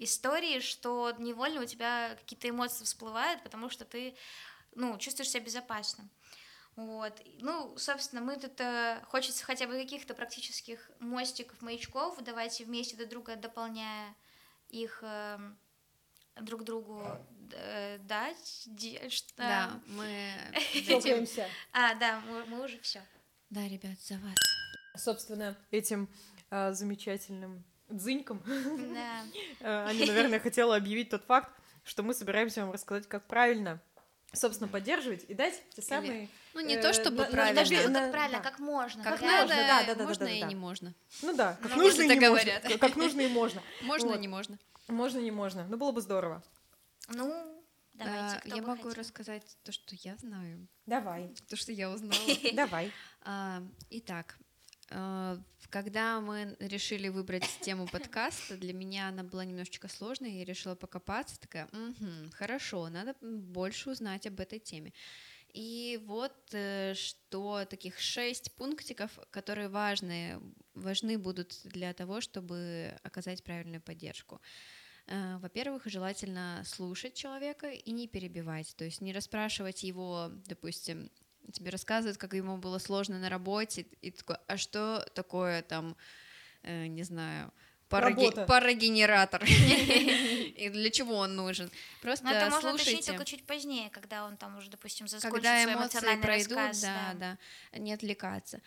[0.00, 4.14] истории, что невольно у тебя какие-то эмоции всплывают, потому что ты,
[4.74, 6.09] ну, чувствуешь себя безопасно.
[6.76, 7.20] Вот.
[7.40, 13.11] Ну, собственно, мы тут э, хочется хотя бы каких-то практических мостиков, маячков, давайте вместе друг
[13.11, 14.14] друга дополняя
[14.68, 15.38] их э,
[16.40, 17.02] друг другу
[17.52, 18.62] э, дать.
[18.66, 19.37] Де, что...
[19.37, 20.33] Да, мы
[20.87, 21.48] Чокаемся.
[21.72, 23.02] А, да, мы, мы уже все.
[23.50, 24.37] Да, ребят, за вас.
[24.96, 26.09] Собственно, этим
[26.50, 29.24] а, замечательным дзыньком Да.
[29.61, 31.52] э, они, наверное, хотела объявить тот факт,
[31.85, 33.83] что мы собираемся вам рассказать, как правильно,
[34.32, 36.28] собственно, поддерживать и дать те самые...
[36.54, 37.64] Ну, не э, то чтобы на- на- правильно.
[37.64, 38.50] Чтобы на- как правильно, да.
[38.50, 39.02] как можно.
[39.02, 39.26] Как Как да.
[39.26, 40.46] надо, можно, да, да, да, можно да, и да.
[40.46, 40.94] не можно.
[41.22, 42.78] Ну да, как Ну, нужно и можно.
[42.78, 43.62] Как нужно и можно.
[43.82, 44.20] Можно, Вот.
[44.20, 44.58] не можно.
[44.88, 45.66] Можно, не можно.
[45.68, 46.42] Ну, было бы здорово.
[47.08, 47.62] Ну,
[47.94, 48.94] давайте, А, я могу хотел.
[48.94, 52.14] рассказать то, что я знаю, Давай, то, что я узнала.
[52.52, 52.92] давай.
[53.22, 54.36] А, Итак,
[55.70, 61.40] когда мы решили выбрать тему подкаста, для меня она была немножечко сложной, я решила покопаться,
[61.40, 64.92] такая, «Мгм, хорошо, надо больше узнать об этой теме.
[65.53, 70.40] И вот э, что таких шесть пунктиков, которые важны,
[70.74, 74.40] важны будут для того, чтобы оказать правильную поддержку.
[75.07, 81.11] Э, Во-первых, желательно слушать человека и не перебивать, то есть не расспрашивать его, допустим,
[81.53, 85.96] тебе рассказывают, как ему было сложно на работе, и такой, а что такое там,
[86.62, 87.53] э, не знаю,
[87.88, 91.70] пароге- парогенератор, и для чего он нужен?
[92.03, 93.12] Просто Но это можно уточнить слушайте.
[93.12, 96.81] только чуть позднее, когда он там уже, допустим, закончит Когда свой эмоции эмоциональный пройдут, рассказ.
[96.83, 97.14] да,
[97.72, 98.61] да, не отвлекаться.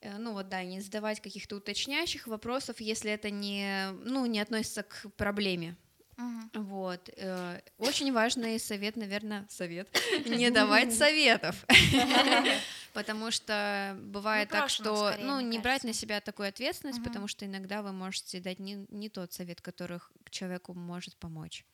[0.00, 4.84] Э, Ну вот, да, не задавать каких-то уточняющих вопросов, если это не, ну, не относится
[4.84, 5.74] к проблеме.
[6.18, 6.50] Мгм.
[6.54, 7.08] Вот.
[7.16, 9.88] э, Очень важный совет, наверное, совет,
[10.26, 11.64] не давать советов.
[12.92, 17.82] Потому что бывает так, что, ну, не брать на себя такую ответственность, потому что иногда
[17.82, 20.00] вы можете дать не, не тот совет, который
[20.30, 21.64] человеку может помочь.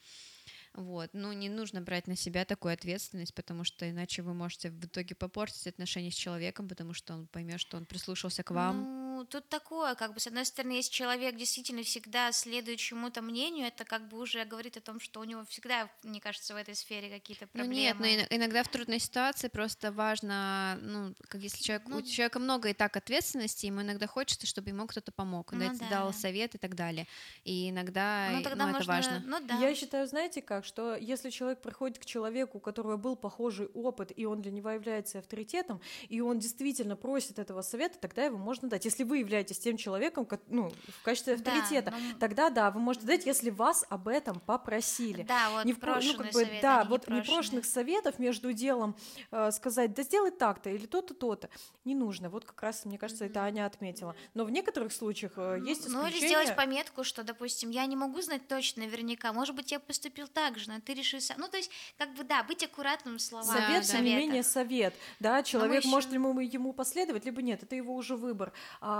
[0.74, 1.10] Вот.
[1.12, 5.14] Ну, не нужно брать на себя такую ответственность, потому что иначе вы можете в итоге
[5.14, 8.82] попортить отношения с человеком, потому что он поймет, что он прислушался к вам.
[8.82, 13.68] Ну, тут такое, как бы, с одной стороны, если человек действительно всегда следует чему-то мнению,
[13.68, 16.74] это как бы уже говорит о том, что у него всегда, мне кажется, в этой
[16.74, 17.74] сфере какие-то Ну проблемы.
[17.80, 22.02] нет, но ино- иногда в трудной ситуации просто важно, ну, как если человек, Ну, у
[22.02, 25.88] человека много и так ответственности, ему иногда хочется, чтобы ему кто-то помог, Ну дать, да,
[25.88, 26.12] дал да.
[26.18, 27.06] совет и так далее.
[27.44, 29.22] И иногда, Ну, тогда ну, это можно, важно.
[29.26, 29.58] ну да.
[29.58, 34.12] Я считаю, знаете как, что если человек приходит к человеку, у которого был похожий опыт,
[34.16, 38.68] и он для него является авторитетом, и он действительно просит этого совета, тогда его можно
[38.68, 38.84] дать.
[38.84, 42.80] Если вы являетесь тем человеком, ко- ну, в качестве Да, авторитета, ну, тогда да, вы
[42.80, 45.22] можете дать, если вас об этом попросили.
[45.22, 47.22] Да, вот Не в про- ну, как бы, советы, да, они вот непрошенные.
[47.22, 48.96] непрошенных советов между делом
[49.30, 51.48] э, сказать, да сделай так-то или то-то, то-то,
[51.84, 52.28] не нужно.
[52.30, 54.14] Вот как раз, мне кажется, это Аня отметила.
[54.34, 56.28] Но в некоторых случаях э, есть Ну или исключения.
[56.28, 60.58] сделать пометку, что, допустим, я не могу знать точно наверняка, может быть, я поступил так
[60.58, 61.36] же, но ты реши сам.
[61.38, 63.46] Ну, то есть, как бы, да, быть аккуратным в словах.
[63.54, 63.92] Да, Совет, да.
[63.92, 64.94] тем не менее, совет.
[65.20, 68.52] Да, человек ещё- может ли ему, ему последовать, либо нет, это его уже выбор.
[68.80, 68.93] А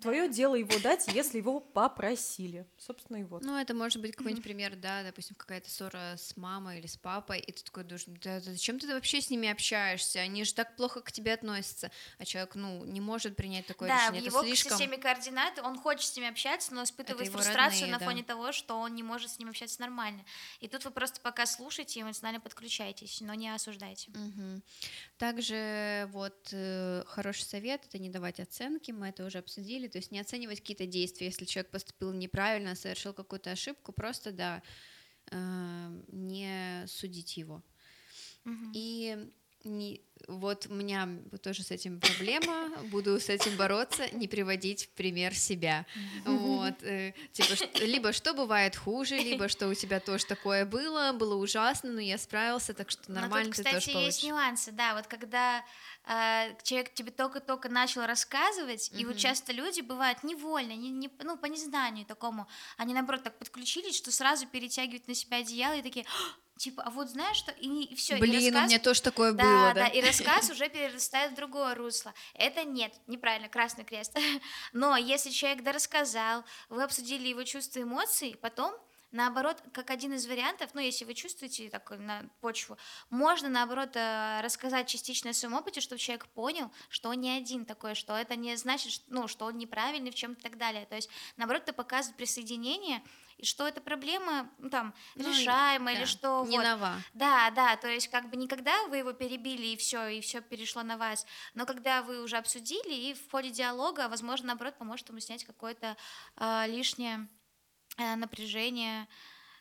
[0.00, 2.66] твое дело его дать, если его попросили.
[2.78, 3.42] Собственно, и вот.
[3.42, 7.40] Ну, это может быть какой-нибудь пример, да, допустим, какая-то ссора с мамой или с папой,
[7.40, 10.20] и ты такой думаешь, да, да зачем ты вообще с ними общаешься?
[10.20, 11.90] Они же так плохо к тебе относятся.
[12.18, 14.24] А человек, ну, не может принять такое Да, в решение.
[14.24, 14.78] его это слишком...
[14.78, 18.04] системе координат он хочет с ними общаться, но испытывает его фрустрацию родные, на да.
[18.04, 20.24] фоне того, что он не может с ними общаться нормально.
[20.60, 24.10] И тут вы просто пока слушаете и эмоционально подключаетесь, но не осуждайте.
[24.10, 24.62] Мгм.
[25.18, 30.10] Также вот э, хороший совет это не давать оценки, мы это уже обсудили, то есть
[30.10, 34.62] не оценивать какие-то действия, если человек поступил неправильно, совершил какую-то ошибку, просто да
[35.30, 37.62] э, не судить его.
[38.44, 38.72] Мгм.
[38.74, 39.30] И
[39.64, 41.08] не- вот у меня
[41.40, 45.86] тоже с этим проблема, буду с этим бороться, не приводить в пример себя.
[46.24, 51.12] Вот, э, типа, ш- либо что бывает хуже, либо что у тебя тоже такое было,
[51.12, 54.24] было ужасно, но я справился, так что Но нормально тут, ты кстати, тоже есть получишь.
[54.24, 55.64] нюансы, да, вот когда
[56.04, 61.46] человек тебе только-только начал рассказывать, и вот часто люди бывают невольно, не, не- ну, по
[61.46, 66.58] незнанию такому, они, наоборот, так подключились, что сразу перетягивают на себя одеяло и такие, «А,
[66.58, 69.74] типа, а вот знаешь что, и, все, Блин, у меня тоже такое да, было, да,
[69.74, 69.86] да?
[69.86, 72.12] и рассказ уже перерастает в другое русло.
[72.34, 74.16] Это нет, неправильно, красный крест.
[74.72, 78.74] Но если человек дорассказал, вы обсудили его чувства и эмоции, потом
[79.12, 82.78] Наоборот, как один из вариантов, ну, если вы чувствуете такой на почву,
[83.10, 87.66] можно, наоборот, э, рассказать частично о своем опыте, чтобы человек понял, что он не один
[87.66, 90.86] такой, что это не значит, ну, что он неправильный в чем-то и так далее.
[90.86, 93.02] То есть, наоборот, это показывает присоединение,
[93.36, 96.64] и что эта проблема, ну, там, Ну, решаема, или Да, что не вот.
[96.64, 96.94] нова.
[97.12, 100.82] Да, да, то есть как бы никогда вы его перебили и все, и все перешло
[100.82, 105.20] на вас, но когда вы уже обсудили и в ходе диалога, возможно, наоборот, поможет ему
[105.20, 105.96] снять какое-то
[106.36, 107.41] а, лишнее э,
[107.98, 109.08] напряжение,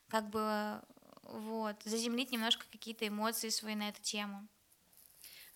[0.10, 0.82] как бы
[1.24, 4.48] вот, заземлить немножко какие-то эмоции свои на эту тему.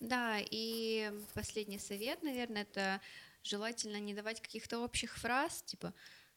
[0.00, 3.00] Да, и последний совет, наверное, это
[3.42, 5.94] желательно не давать каких-то общих фраз, типа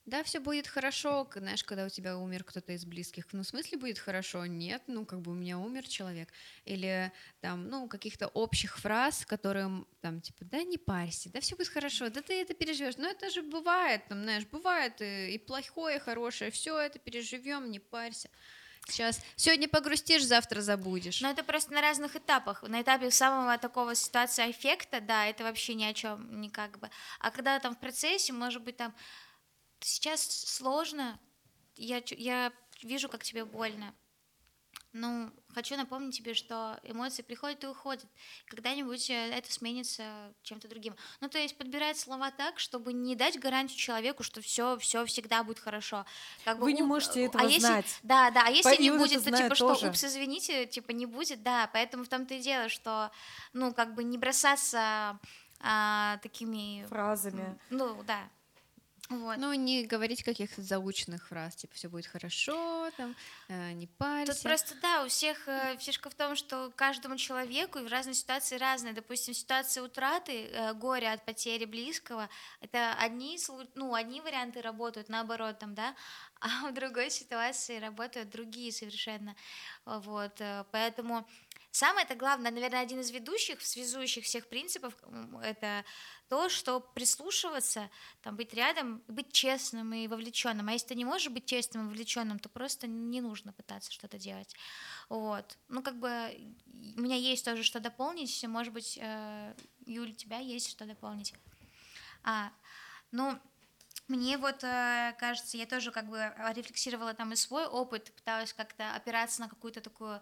[0.09, 3.25] да, все будет хорошо, знаешь, когда у тебя умер кто-то из близких.
[3.31, 4.45] Ну, в смысле будет хорошо?
[4.45, 6.29] Нет, ну, как бы у меня умер человек.
[6.65, 11.69] Или там, ну, каких-то общих фраз, которые там, типа, да, не парься, да, все будет
[11.69, 12.97] хорошо, да ты это переживешь.
[12.97, 17.71] Но это же бывает, там, знаешь, бывает и, и плохое, и хорошее, все это переживем,
[17.71, 18.29] не парься.
[18.87, 21.21] Сейчас сегодня погрустишь, завтра забудешь.
[21.21, 22.63] Но это просто на разных этапах.
[22.63, 26.89] На этапе самого такого ситуации эффекта, да, это вообще ни о чем, не как бы.
[27.19, 28.93] А когда там в процессе, может быть, там
[29.79, 31.19] сейчас сложно,
[31.75, 32.51] я, я
[32.83, 33.93] вижу, как тебе больно.
[34.91, 38.03] Ну, хочу напомнить тебе, что эмоции приходят и уходят.
[38.47, 40.95] Когда-нибудь э, это сменится чем-то другим.
[41.21, 45.43] Ну, то есть подбирать слова так, чтобы не дать гарантию человеку, что все, все всегда
[45.43, 46.07] будет хорошо.
[46.43, 47.99] Как бы, Вы не можете этого а если, знать.
[48.01, 48.45] Да, да.
[48.47, 49.79] А если Поют не будет, то типа тоже.
[49.79, 51.69] что, упс, извините, типа не будет, да.
[51.71, 53.11] Поэтому в том-то и дело, что,
[53.53, 55.19] ну, как бы не бросаться
[55.59, 57.59] а, такими фразами.
[57.69, 58.27] Ну, да.
[59.09, 59.37] Вот.
[59.37, 63.15] Ну, не говорить каких-то заученных фраз, типа все будет хорошо, там,
[63.47, 64.33] э, не парься.
[64.33, 68.13] Тут просто, да, у всех э, фишка в том, что каждому человеку и в разной
[68.13, 68.93] ситуации разные.
[68.93, 72.29] Допустим, ситуация утраты, э, горя от потери близкого,
[72.61, 73.39] это одни,
[73.73, 75.95] ну, одни варианты работают, наоборот, там, да,
[76.39, 79.35] а в другой ситуации работают другие совершенно.
[79.85, 81.27] Вот, э, поэтому
[81.71, 84.93] самое это главное, наверное, один из ведущих, связующих всех принципов,
[85.43, 85.85] это
[86.27, 87.89] то, что прислушиваться,
[88.21, 90.67] там, быть рядом, быть честным и вовлеченным.
[90.69, 94.17] А если ты не можешь быть честным и вовлеченным, то просто не нужно пытаться что-то
[94.17, 94.55] делать.
[95.09, 95.57] Вот.
[95.67, 96.09] Ну, как бы
[96.97, 98.43] у меня есть тоже что дополнить.
[98.47, 99.53] Может быть, э,
[99.85, 101.33] Юль, у тебя есть что дополнить?
[102.23, 102.51] А,
[103.11, 103.39] ну,
[104.07, 108.95] мне вот э, кажется, я тоже как бы рефлексировала там и свой опыт, пыталась как-то
[108.95, 110.21] опираться на какую-то такую а,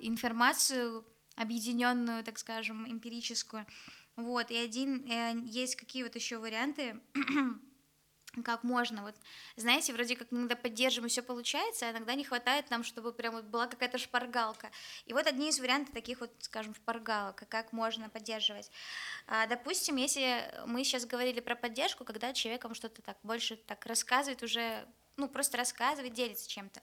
[0.00, 1.04] информацию
[1.36, 3.66] объединенную, так скажем, эмпирическую.
[4.16, 5.04] Вот, и один,
[5.44, 7.00] есть какие вот еще варианты,
[8.44, 9.14] как можно, вот,
[9.56, 13.44] знаете, вроде как иногда поддерживаем, все получается, а иногда не хватает нам, чтобы прям вот
[13.44, 14.70] была какая-то шпаргалка.
[15.04, 18.70] И вот одни из вариантов таких вот, скажем, шпаргалок, как можно поддерживать.
[19.26, 24.42] А, допустим, если мы сейчас говорили про поддержку, когда человеком что-то так больше так рассказывает
[24.42, 26.82] уже, ну, просто рассказывает, делится чем-то.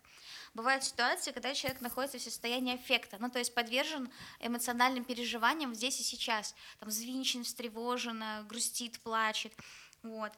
[0.53, 5.99] Бывают ситуации, когда человек находится в состоянии эффекта, ну, то есть подвержен эмоциональным переживаниям здесь
[5.99, 9.53] и сейчас, там, взвинчен, встревожен, грустит, плачет,
[10.01, 10.31] вот.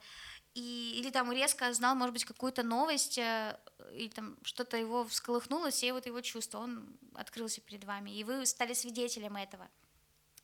[0.54, 3.60] И, или там резко знал, может быть, какую-то новость, э,
[3.94, 8.46] и там что-то его всколыхнуло, все вот его чувства, он открылся перед вами, и вы
[8.46, 9.70] стали свидетелем этого.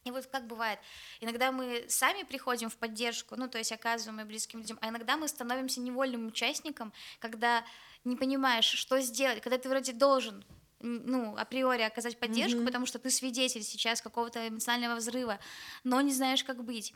[0.04, 0.80] И вот как бывает,
[1.20, 5.28] иногда мы сами приходим в поддержку, ну, то есть оказываем близким людям, а иногда мы
[5.28, 7.64] становимся невольным участником, когда
[8.04, 10.44] не понимаешь, что сделать, когда ты вроде должен
[10.80, 12.66] ну, априори оказать поддержку, mm-hmm.
[12.66, 15.40] потому что ты свидетель сейчас какого-то эмоционального взрыва,
[15.84, 16.94] но не знаешь, как быть.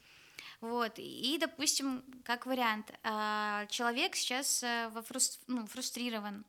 [0.62, 5.39] Вот, и, допустим, как вариант, а, человек сейчас э, во фрустр...
[5.48, 6.46] ну, фрустрирован,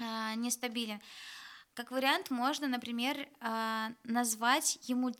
[0.00, 1.00] а, нестабилен.
[1.74, 5.12] Как вариант можно, например, а, назвать ему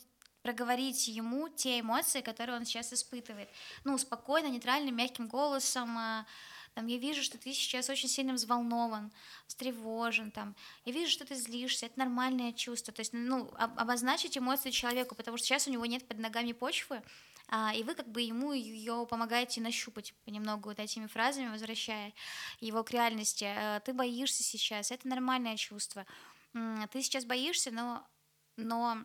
[0.42, 3.48] проговорить ему те эмоции, которые он сейчас испытывает.
[3.85, 5.98] Ну, спокойно, нейтральным, мягким голосом,
[6.74, 9.11] там, я вижу, что ты сейчас очень сильно взволнован,
[9.48, 14.70] встревожен, там, я вижу, что ты злишься, это нормальное чувство, то есть, ну, обозначить эмоции
[14.70, 17.03] человеку, потому что сейчас у него нет под ногами почвы,
[17.48, 22.12] а, и вы как бы ему ее помогаете нащупать понемногу вот этими фразами, возвращая
[22.61, 23.44] его к реальности.
[23.44, 26.07] А, ты боишься сейчас, это нормальное чувство.
[26.53, 28.07] Ты сейчас боишься, но,
[28.57, 29.05] но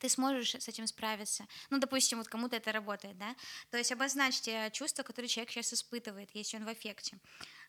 [0.00, 1.46] ты сможешь с этим справиться.
[1.70, 3.34] Ну, допустим, вот кому-то это работает, да.
[3.70, 7.18] То есть обозначьте чувства, которые человек сейчас испытывает, если он в эффекте.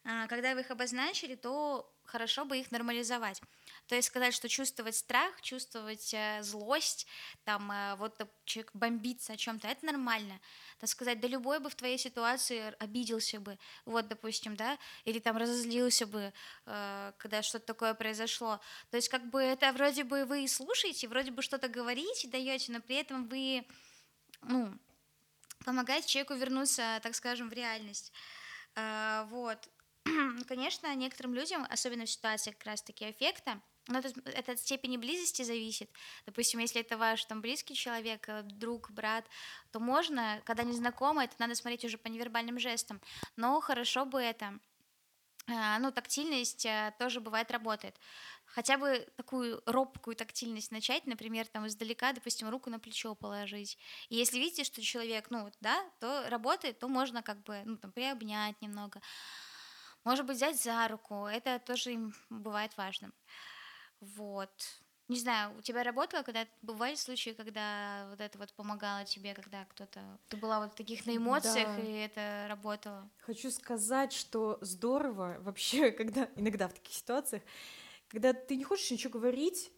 [0.07, 3.41] А, когда вы их обозначили, то хорошо бы их нормализовать.
[3.87, 7.07] То есть сказать, что чувствовать страх, чувствовать э, злость,
[7.43, 8.15] там э, вот
[8.45, 10.39] человек бомбится о чем-то, это нормально.
[10.79, 15.37] Так сказать, да любой бы в твоей ситуации обиделся бы, вот, допустим, да, или там
[15.37, 16.31] разозлился бы,
[16.67, 18.59] э, когда что-то такое произошло.
[18.91, 22.79] То есть как бы это вроде бы вы слушаете, вроде бы что-то говорите, даете, но
[22.79, 23.65] при этом вы,
[24.43, 24.77] ну,
[25.65, 28.13] помогаете человеку вернуться, так скажем, в реальность.
[29.29, 29.69] Вот.
[30.47, 35.43] Конечно, некоторым людям, особенно в ситуации как раз-таки эффекта, но это, это от степени близости
[35.43, 35.89] зависит.
[36.25, 39.25] Допустим, если это ваш там близкий человек, э, друг, брат,
[39.71, 42.99] то можно, когда не знакомо, это надо смотреть уже по невербальным жестам.
[43.35, 44.59] Но хорошо бы это
[45.47, 47.95] э, ну, тактильность э, тоже бывает работает.
[48.45, 53.77] Хотя бы такую робкую тактильность начать, например, там издалека, допустим, руку на плечо положить.
[54.09, 57.91] И если видите, что человек, ну, да, то работает, то можно как бы, ну, там,
[57.91, 59.01] приобнять немного.
[60.05, 63.13] Может быть, взять за руку, это тоже бывает важным.
[63.99, 64.51] Вот.
[65.07, 69.65] Не знаю, у тебя работало, когда бывали случаи, когда вот это вот помогало тебе, когда
[69.65, 70.17] кто-то...
[70.29, 71.81] Ты была вот таких на эмоциях, Да.
[71.81, 73.07] и это работало?
[73.19, 77.43] Хочу сказать, что здорово вообще, когда иногда в таких ситуациях,
[78.07, 79.71] когда ты не хочешь ничего говорить,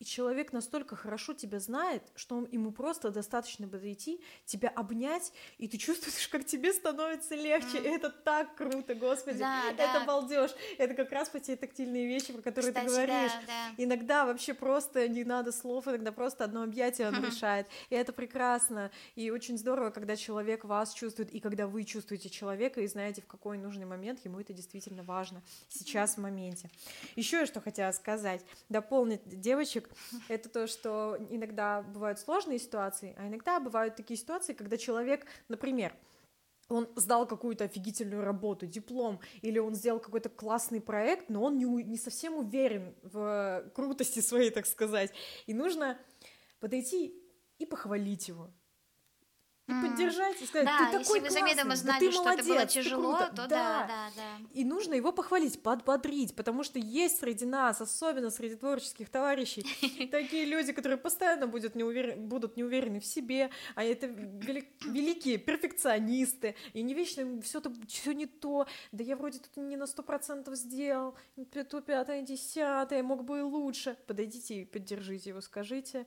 [0.00, 5.68] и человек настолько хорошо тебя знает, что он, ему просто достаточно подойти, тебя обнять, и
[5.68, 7.78] ты чувствуешь, как тебе становится легче.
[7.78, 9.38] И это так круто, господи.
[9.38, 10.04] Да, это да.
[10.04, 10.50] балдеж.
[10.78, 13.32] Это как раз по те тактильные вещи, про которые Кстати, ты говоришь.
[13.32, 13.74] да, да.
[13.76, 17.66] Иногда вообще просто не надо слов, иногда просто одно объятие он решает.
[17.90, 18.90] И это прекрасно.
[19.14, 23.26] И очень здорово, когда человек вас чувствует, и когда вы чувствуете человека, и знаете, в
[23.26, 25.42] какой нужный момент ему это действительно важно.
[25.68, 26.70] Сейчас, в моменте.
[27.16, 29.83] Еще я что хотела сказать, дополнить девочек,
[30.28, 35.94] это то, что иногда бывают сложные ситуации, а иногда бывают такие ситуации, когда человек, например,
[36.68, 41.64] он сдал какую-то офигительную работу, диплом, или он сделал какой-то классный проект, но он не,
[41.64, 45.12] не совсем уверен в крутости своей, так сказать.
[45.46, 45.98] И нужно
[46.60, 47.14] подойти
[47.58, 48.50] и похвалить его.
[49.66, 49.80] И М.
[49.80, 52.42] поддержать, и сказать, Да, ты если такой вы классный, заведомо да знали, ты что это
[52.42, 53.30] было молодец, тяжело, круто».
[53.30, 54.38] то да, да, да.
[54.52, 59.62] И нужно его похвалить, подбодрить, потому что есть среди нас, особенно среди творческих товарищей,
[60.10, 64.68] такие люди, которые постоянно будут не, уверен- будут не уверены в себе, а это вели-
[64.84, 69.86] великие перфекционисты, и не вечно все все не то, да я вроде тут не на
[69.86, 71.14] сто процентов сделал,
[71.70, 73.96] то пятое, десятое, мог бы и лучше.
[74.06, 76.06] Подойдите и поддержите его, скажите,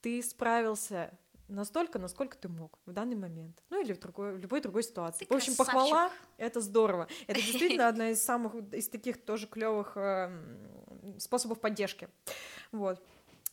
[0.00, 1.10] ты справился
[1.48, 3.62] настолько, насколько ты мог в данный момент.
[3.70, 5.24] Ну или в, другой, в любой другой ситуации.
[5.24, 5.74] Ты в общем, красавчик.
[5.74, 7.08] похвала это здорово.
[7.26, 9.96] Это действительно одна из самых, из таких тоже клевых
[11.18, 12.08] способов поддержки.
[12.72, 13.02] Вот.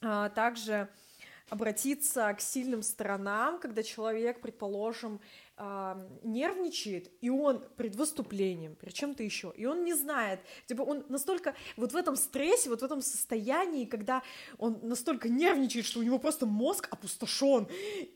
[0.02, 0.90] А, Также
[1.50, 5.20] обратиться к сильным сторонам, когда человек, предположим,
[5.64, 11.06] а, нервничает, и он перед выступлением, перед чем-то еще, и он не знает, типа он
[11.08, 14.24] настолько вот в этом стрессе, вот в этом состоянии, когда
[14.58, 17.68] он настолько нервничает, что у него просто мозг опустошен.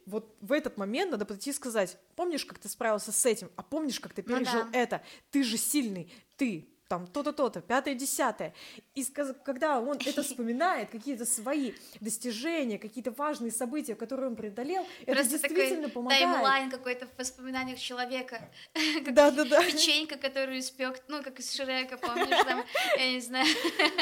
[0.07, 3.61] Вот в этот момент надо подойти и сказать, помнишь, как ты справился с этим, а
[3.61, 4.79] помнишь, как ты Ну пережил да.
[4.79, 8.53] это, ты же сильный, ты там то-то, то-то, пятое, десятое.
[8.93, 9.03] И
[9.43, 15.31] когда он это вспоминает, какие-то свои достижения, какие-то важные события, которые он преодолел, это Просто
[15.31, 16.23] действительно такой помогает.
[16.23, 18.49] таймлайн какой-то в воспоминаниях человека.
[19.05, 19.63] Как Да-да-да.
[19.63, 22.63] Печенька, которую испек, ну, как из Шрека, помнишь, там,
[22.97, 23.47] я не знаю.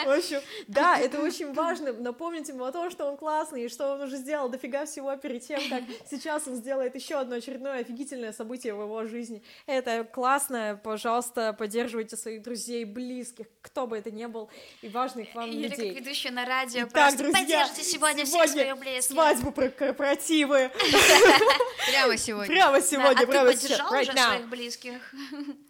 [0.05, 3.93] В общем, да, это очень важно напомнить ему о том, что он классный, и что
[3.93, 8.33] он уже сделал дофига всего перед тем, как сейчас он сделает еще одно очередное офигительное
[8.33, 9.41] событие в его жизни.
[9.65, 14.49] Это классно, пожалуйста, поддерживайте своих друзей, близких, кто бы это ни был,
[14.81, 15.93] и важных вам как людей.
[15.93, 19.11] ведущая на радио, Итак, просто друзья, поддержите сегодня, всех сегодня своих близких.
[19.13, 20.71] свадьбу про корпоративы.
[21.87, 22.47] Прямо сегодня.
[22.47, 24.27] Прямо сегодня, а прямо ты сейчас, поддержал right уже now.
[24.27, 25.13] своих близких?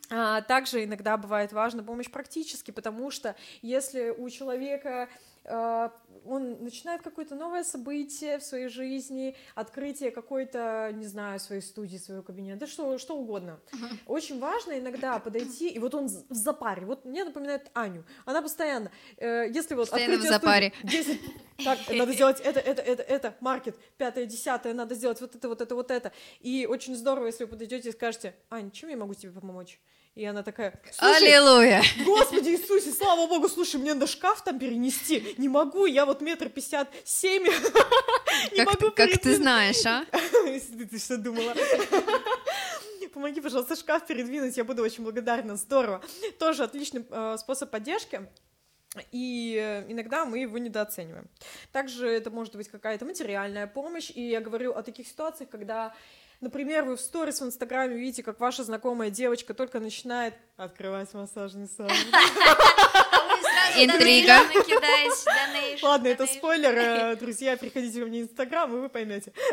[0.09, 5.07] А, Также иногда бывает важна помощь практически, потому что если у человека а,
[5.45, 12.23] он начинает какое-то новое событие в своей жизни, открытие какой-то, не знаю, своей студии, своего
[12.23, 13.59] кабинета, да что, что угодно.
[14.05, 16.85] Очень важно иногда подойти, и вот он в запаре.
[16.85, 18.05] Вот мне напоминает Аню.
[18.25, 20.73] Она постоянно, э, если вот Постоянно в запаре.
[20.83, 21.21] студии, 10,
[21.63, 25.61] так, надо сделать это, это, это, это, маркет, пятое, десятое, надо сделать вот это, вот
[25.61, 26.11] это, вот это.
[26.39, 29.79] И очень здорово, если вы подойдете и скажете, Ань, чем я могу тебе помочь?
[30.15, 31.81] И она такая, Аллилуйя!
[32.05, 36.49] Господи Иисусе, слава Богу, слушай, мне надо шкаф там перенести, не могу, я вот метр
[36.49, 37.43] пятьдесят семь,
[38.51, 39.37] не могу как ты передвинуть».
[39.37, 40.05] знаешь, а?
[40.11, 41.55] Ты ты что думала?
[43.13, 46.03] Помоги, пожалуйста, шкаф передвинуть, я буду очень благодарна, здорово.
[46.37, 48.27] Тоже отличный э, способ поддержки.
[49.11, 51.27] И э, иногда мы его недооцениваем.
[51.71, 54.11] Также это может быть какая-то материальная помощь.
[54.13, 55.95] И я говорю о таких ситуациях, когда,
[56.43, 61.67] например, вы в сторис в Инстаграме видите, как ваша знакомая девочка только начинает открывать массажный
[61.67, 61.91] салон.
[63.75, 64.39] Интрига.
[65.81, 69.33] Ладно, это спойлер, э, друзья, приходите ко мне в Инстаграм, и вы поймете.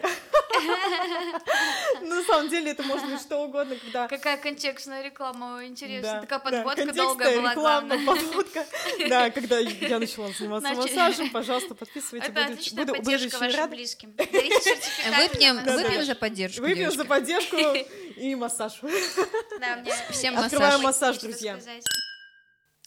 [2.02, 6.20] На самом деле это может быть что угодно, когда Какая контекстная реклама, интересно.
[6.20, 8.66] Такая подводка долгая была, реклама, подводка.
[9.08, 12.28] Да, когда я начала заниматься массажем, пожалуйста, подписывайте.
[12.28, 14.14] Это буду- отличная поддержка вашим близким.
[14.18, 16.06] Сертификаты Выпьем, массаж.
[16.06, 17.56] за поддержку, Выпьем за поддержку
[18.16, 18.72] и массаж.
[19.60, 20.84] Да, мне Всем Открываем массаж.
[21.14, 21.58] массаж, есть что друзья.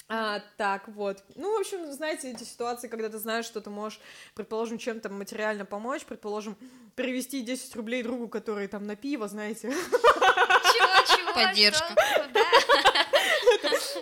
[0.09, 1.23] А, так, вот.
[1.35, 3.99] Ну, в общем, знаете, эти ситуации, когда ты знаешь, что ты можешь,
[4.35, 6.57] предположим, чем-то материально помочь, предположим,
[6.95, 9.69] перевести 10 рублей другу, который там на пиво, знаете.
[9.71, 11.33] Чего, чего?
[11.33, 11.95] Поддержка.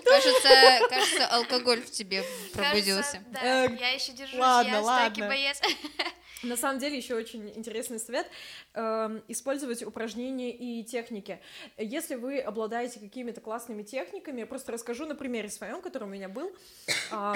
[0.03, 0.49] Кажется,
[0.89, 2.23] кажется, алкоголь в тебе
[2.53, 3.23] пробудился.
[3.29, 5.27] Да, Э, я еще держусь, я стойкий ладно.
[5.27, 5.61] боец.
[6.43, 8.27] На самом деле еще очень интересный совет
[8.73, 11.39] э, использовать упражнения и техники.
[11.77, 16.29] Если вы обладаете какими-то классными техниками, я просто расскажу на примере своем, который у меня
[16.29, 16.51] был.
[17.11, 17.33] Э,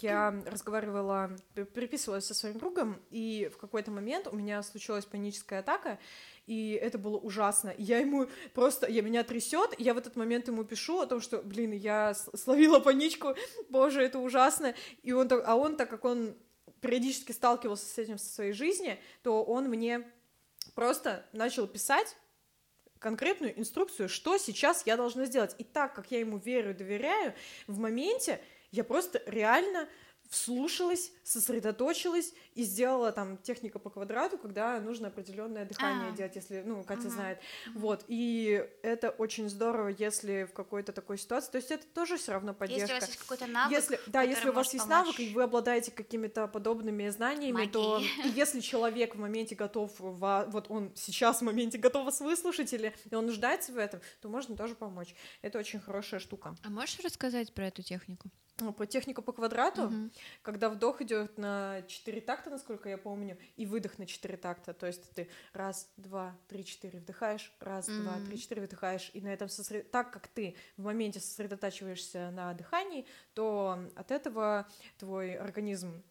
[0.00, 5.98] я разговаривала, переписывалась со своим другом, и в какой-то момент у меня случилась паническая атака,
[6.46, 7.74] и это было ужасно.
[7.76, 11.38] Я ему просто, я меня трясет, я в этот момент ему пишу о том, что,
[11.38, 13.34] блин, я словила паничку,
[13.68, 14.74] боже, это ужасно.
[15.02, 16.36] И он, а он, так как он
[16.84, 20.06] периодически сталкивался с этим в своей жизни, то он мне
[20.74, 22.14] просто начал писать
[22.98, 25.54] конкретную инструкцию, что сейчас я должна сделать.
[25.58, 27.34] И так как я ему верю доверяю,
[27.66, 29.88] в моменте я просто реально
[30.34, 36.16] вслушалась, сосредоточилась и сделала там техника по квадрату, когда нужно определенное дыхание а.
[36.16, 37.38] делать, если, ну, Катя uh знает.
[37.74, 42.32] Вот, и это очень здорово, если в какой-то такой ситуации, то есть это тоже все
[42.32, 42.82] равно поддержка.
[42.82, 45.06] Если у вас есть какой-то навык, если, Да, если у вас есть помочь.
[45.06, 47.70] навык, и вы обладаете какими-то подобными знаниями, Магии.
[47.70, 52.72] то и если человек в моменте готов, вот он сейчас в моменте готов вас выслушать,
[52.72, 55.14] или он нуждается в этом, то можно тоже помочь.
[55.42, 56.56] Это очень хорошая штука.
[56.64, 58.30] А можешь рассказать про эту технику?
[58.60, 60.10] Ну, по технику по квадрату, угу.
[60.42, 64.72] когда вдох идет на 4 такта, насколько я помню, и выдох на 4 такта.
[64.72, 69.20] То есть ты раз, два, три, четыре вдыхаешь, раз, mm два, три, четыре выдыхаешь, и
[69.20, 69.90] на этом сосред...
[69.90, 76.04] так как ты в моменте сосредотачиваешься на дыхании, то от этого твой организм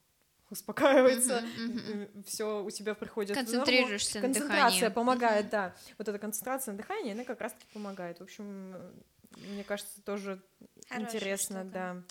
[0.49, 2.23] успокаивается, mm-hmm, mm-hmm.
[2.25, 4.93] все у тебя приходит концентрируешься на концентрация дыхании.
[4.93, 5.51] помогает, mm-hmm.
[5.51, 8.19] да, вот эта концентрация на дыхании, она как раз-таки помогает.
[8.19, 8.75] В общем,
[9.37, 10.41] мне кажется, тоже
[10.89, 11.73] Хорошая интересно, штука.
[11.73, 12.03] да.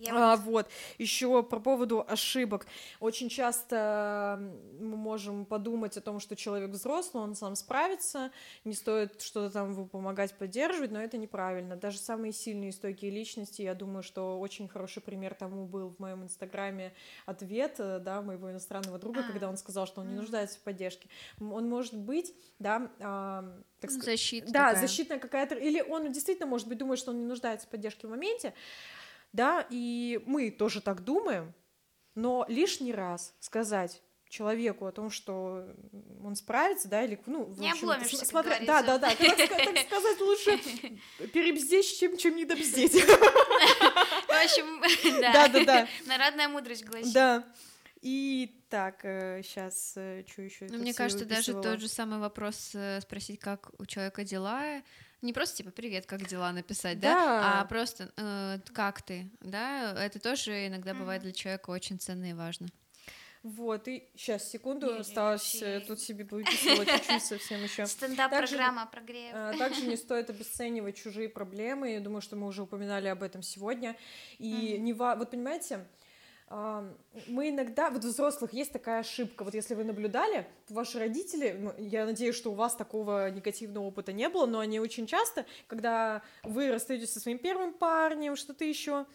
[0.00, 2.66] Я а, вот, еще по поводу ошибок.
[3.00, 4.40] Очень часто
[4.80, 8.30] мы можем подумать о том, что человек взрослый, он сам справится,
[8.64, 11.76] не стоит что-то там ему помогать, поддерживать, но это неправильно.
[11.76, 15.98] Даже самые сильные и стойкие личности, я думаю, что очень хороший пример тому был в
[15.98, 16.94] моем инстаграме
[17.26, 19.30] ответ, э, да, моего иностранного друга, а.
[19.30, 21.08] когда он сказал, что он не нуждается в поддержке.
[21.40, 23.44] Он может быть, да, а,
[23.80, 24.80] так сказать, защита да, такая.
[24.86, 28.10] защитная какая-то, или он действительно, может быть, думает, что он не нуждается в поддержке в
[28.10, 28.54] моменте,
[29.32, 31.54] да, и мы тоже так думаем,
[32.14, 35.66] но лишний раз сказать человеку о том, что
[36.22, 38.60] он справится, да, или, ну, в не общем, обломишься, смотря...
[38.60, 40.58] Да, да, да, так, так сказать, лучше
[41.32, 42.92] перебздеть, чем, чем не добздеть.
[43.04, 45.32] В общем, да.
[45.32, 45.88] Да, да, да.
[46.06, 47.12] Народная мудрость гласит.
[47.12, 47.44] Да.
[48.00, 50.66] И так, сейчас, э, что еще?
[50.70, 54.80] Ну, мне кажется, даже тот же самый вопрос э, спросить, как у человека дела,
[55.22, 59.94] не просто типа привет, как дела написать, да, да а просто э, как ты, да,
[60.04, 62.68] это тоже иногда бывает для человека очень ценно и важно.
[63.42, 65.62] Вот, и сейчас, секунду, не, осталось.
[65.62, 67.86] Э, тут себе выписывать чуть-чуть совсем еще.
[67.86, 69.32] Стендап-программа прогрев.
[69.34, 73.42] А, также не стоит обесценивать чужие проблемы, я думаю, что мы уже упоминали об этом
[73.42, 73.96] сегодня,
[74.38, 74.78] и mm-hmm.
[74.78, 75.86] не вот понимаете,
[76.50, 81.72] мы иногда, вот у взрослых есть такая ошибка, вот если вы наблюдали, ваши родители, ну,
[81.78, 86.22] я надеюсь, что у вас такого негативного опыта не было, но они очень часто, когда
[86.42, 89.06] вы расстаетесь со своим первым парнем, что-то еще,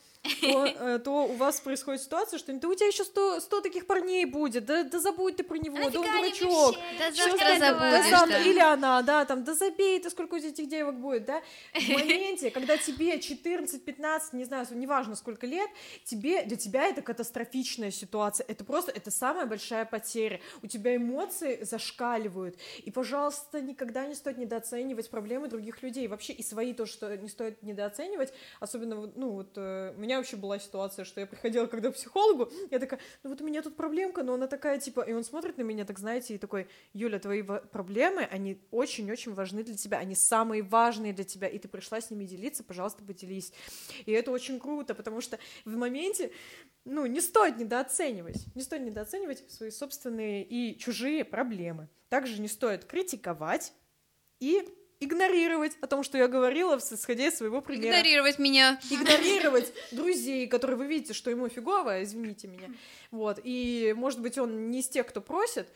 [0.41, 3.85] то, э, то у вас происходит ситуация, что да у тебя еще сто, сто таких
[3.85, 6.75] парней будет, да, да забудь ты про него, да он дурачок.
[6.97, 8.39] Да завтра забудешь, да, да.
[8.39, 11.41] Или она, да, там, да забей ты, сколько у тебя этих девок будет, да.
[11.73, 15.69] В моменте, когда тебе 14, 15, не знаю, неважно сколько лет,
[16.03, 20.39] тебе, для тебя это катастрофичная ситуация, это просто, это самая большая потеря.
[20.61, 22.57] У тебя эмоции зашкаливают.
[22.83, 26.07] И, пожалуйста, никогда не стоит недооценивать проблемы других людей.
[26.07, 28.33] Вообще и свои то, что не стоит недооценивать.
[28.59, 31.95] Особенно, ну, вот э, у меня меня вообще была ситуация, что я приходила когда к
[31.95, 35.23] психологу, я такая, ну вот у меня тут проблемка, но она такая, типа, и он
[35.23, 39.97] смотрит на меня, так знаете, и такой, Юля, твои проблемы, они очень-очень важны для тебя,
[39.97, 43.51] они самые важные для тебя, и ты пришла с ними делиться, пожалуйста, поделись.
[44.05, 46.31] И это очень круто, потому что в моменте,
[46.85, 51.89] ну, не стоит недооценивать, не стоит недооценивать свои собственные и чужие проблемы.
[52.09, 53.73] Также не стоит критиковать
[54.39, 54.63] и
[54.99, 57.91] игнорировать о том, что я говорила, исходя из своего примера.
[57.91, 58.79] Игнорировать меня.
[58.89, 62.69] Игнорировать друзей, которые вы видите, что ему фигово, извините меня.
[63.11, 63.39] Вот.
[63.43, 65.67] И, может быть, он не из тех, кто просит,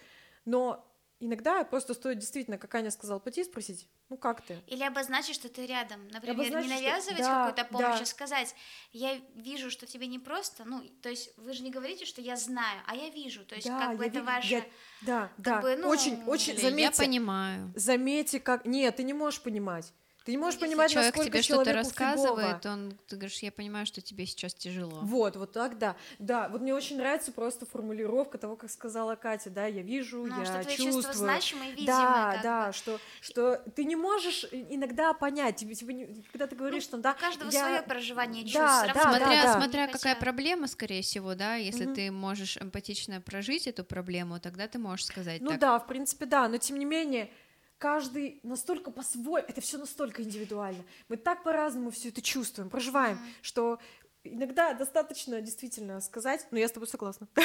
[0.45, 0.88] но
[1.19, 4.61] иногда просто стоит действительно, как Аня сказала, пойти и спросить, ну как ты?
[4.67, 6.07] Или обозначить, что ты рядом.
[6.09, 7.29] Например, обозначить, не навязывать что...
[7.29, 8.03] какую-то помощь, да.
[8.03, 8.55] а сказать,
[8.91, 12.35] я вижу, что тебе не просто, ну, то есть вы же не говорите, что я
[12.35, 14.25] знаю, а я вижу, то есть да, как бы это ви...
[14.25, 14.47] ваше...
[14.47, 14.65] Я...
[15.01, 15.89] Да, да, бы, ну...
[15.89, 17.03] очень, очень, заметьте...
[17.03, 17.73] Я понимаю.
[17.75, 18.65] Заметьте, как...
[18.65, 19.93] Нет, ты не можешь понимать.
[20.29, 22.73] Ты не можешь понимать, Человек насколько тебе что-то рассказывает, фигово.
[22.73, 24.99] он, ты говоришь, я понимаю, что тебе сейчас тяжело.
[25.01, 25.95] Вот, вот так, да.
[26.19, 30.37] Да, вот мне очень нравится просто формулировка того, как сказала Катя, да, я вижу, Ну,
[30.37, 30.93] я что твои чувствую.
[31.01, 31.87] чувства значимые, видимые.
[31.87, 32.73] да, да, бы.
[32.73, 37.15] что, что ты не можешь иногда понять, тебе, тебе не- когда ты говоришь, что да,
[37.17, 38.59] У каждого я- свое проживание чувств.
[38.59, 39.59] Да, да, равно смотря да.
[39.59, 41.95] смотря не какая проблема, скорее всего, да, если Мгм.
[41.95, 45.59] ты можешь эмпатично прожить эту проблему, тогда ты можешь сказать Ну так.
[45.59, 47.31] да, в принципе, да, но тем не менее,
[47.79, 50.83] каждый настолько по-своему, это все настолько индивидуально.
[51.07, 53.25] Мы так по-разному все это чувствуем, проживаем, Мгм.
[53.41, 53.79] что
[54.23, 57.27] иногда достаточно действительно сказать, ну я с тобой согласна.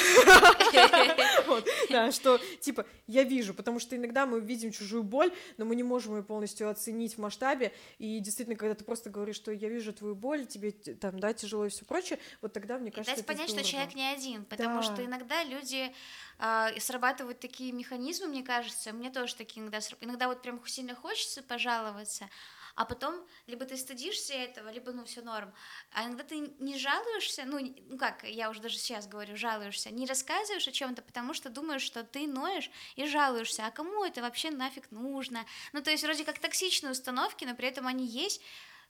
[1.91, 5.83] Да, что типа я вижу, потому что иногда мы видим чужую боль, но мы не
[5.83, 9.93] можем ее полностью оценить в масштабе, и действительно, когда ты просто говоришь, что я вижу
[9.93, 13.51] твою боль, тебе там, да, тяжело и все прочее, вот тогда, мне кажется, дать понять,
[13.51, 15.93] что человек не один, потому что иногда люди
[16.39, 21.43] а, срабатывают такие механизмы, мне кажется, мне тоже такие иногда, иногда вот прям сильно хочется
[21.43, 22.29] пожаловаться,
[22.75, 25.55] а потом либо ты стыдишься этого, либо ну все норм,
[25.93, 27.59] а иногда ты не жалуешься, ну,
[27.89, 31.83] ну как, я уже даже сейчас говорю, жалуешься, не рассказываешь о чем-то, потому что думаешь,
[31.83, 35.47] что ты ноешь и жалуешься, а кому это вообще нафиг нужно?
[35.73, 38.43] Ну то есть вроде как токсичные установки, но при этом они есть,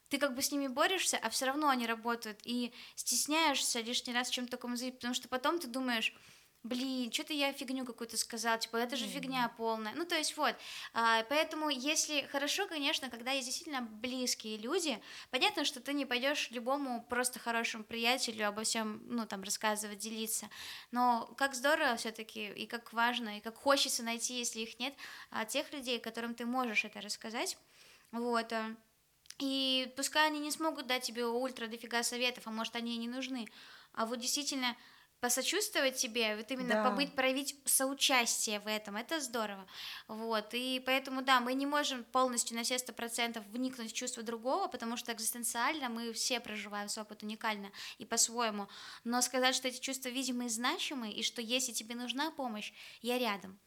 [0.09, 4.29] ты как бы с ними борешься, а все равно они работают, и стесняешься лишний раз
[4.29, 6.13] чем-то заявить, потому что потом ты думаешь,
[6.65, 9.93] блин, что-то я фигню какую-то сказал, типа, это же фигня полная.
[9.93, 10.55] Ну, то есть вот,
[10.93, 14.99] а, поэтому если хорошо, конечно, когда есть действительно близкие люди,
[15.29, 20.49] понятно, что ты не пойдешь любому просто хорошему приятелю обо всем, ну, там, рассказывать, делиться,
[20.91, 24.95] но как здорово все-таки, и как важно, и как хочется найти, если их нет,
[25.29, 27.59] а, тех людей, которым ты можешь это рассказать,
[28.11, 28.75] вот, а,
[29.37, 33.07] и пускай они не смогут дать тебе ультра дофига советов, а может они и не
[33.07, 33.47] нужны,
[33.93, 34.75] а вот действительно
[35.19, 36.81] посочувствовать тебе, вот именно Да.
[36.81, 39.67] побыть, проявить соучастие в этом, это здорово,
[40.07, 44.23] вот, и поэтому, да, мы не можем полностью на все сто процентов вникнуть в чувство
[44.23, 48.67] другого, потому что экзистенциально мы все проживаем свой опыт уникально и по-своему,
[49.03, 53.17] но сказать, что эти чувства видимые и значимые, и что если тебе нужна помощь, я
[53.17, 53.59] рядом,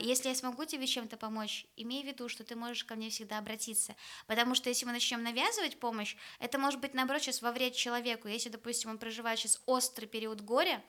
[0.00, 3.38] Если я смогу тебе чем-то помочь, имей в виду, что ты можешь ко мне всегда
[3.38, 3.96] обратиться.
[4.26, 8.28] Потому что если мы начнем навязывать помощь, это может быть, наоборот, сейчас во вред человеку.
[8.28, 10.84] Если, допустим, он проживает сейчас острый период горя,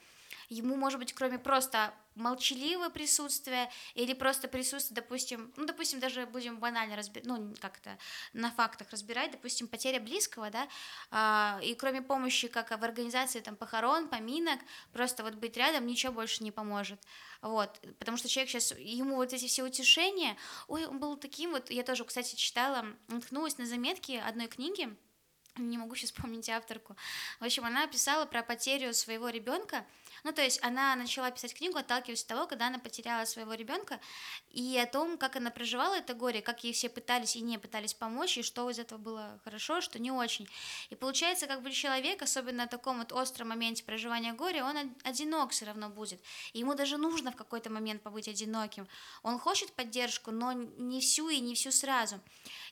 [0.49, 6.59] ему, может быть, кроме просто молчаливого присутствия или просто присутствия, допустим, ну, допустим, даже будем
[6.59, 7.97] банально разбирать, ну, как-то
[8.33, 10.67] на фактах разбирать, допустим, потеря близкого, да,
[11.09, 14.59] а, и кроме помощи, как в организации там похорон, поминок,
[14.91, 16.99] просто вот быть рядом ничего больше не поможет,
[17.41, 20.35] вот, потому что человек сейчас, ему вот эти все утешения,
[20.67, 24.93] ой, он был таким вот, я тоже, кстати, читала, наткнулась на заметки одной книги,
[25.57, 26.95] не могу сейчас вспомнить авторку.
[27.39, 29.85] В общем, она писала про потерю своего ребенка.
[30.23, 33.99] Ну, то есть она начала писать книгу, отталкиваясь от того, когда она потеряла своего ребенка,
[34.49, 37.93] и о том, как она проживала это горе, как ей все пытались и не пытались
[37.93, 40.47] помочь, и что из этого было хорошо, что не очень.
[40.89, 44.87] И получается, как бы человек, особенно на таком вот остром моменте проживания горя, он од-
[45.03, 46.21] одинок все равно будет.
[46.53, 48.87] И ему даже нужно в какой-то момент побыть одиноким.
[49.23, 52.19] Он хочет поддержку, но не всю и не всю сразу.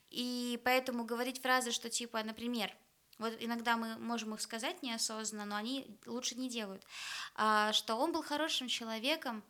[0.10, 2.76] И поэтому говорить фразы, что типа, например,
[3.20, 6.84] вот иногда мы можем их сказать неосознанно, но они лучше не делают,
[7.36, 9.43] а, что он был хорошим человеком,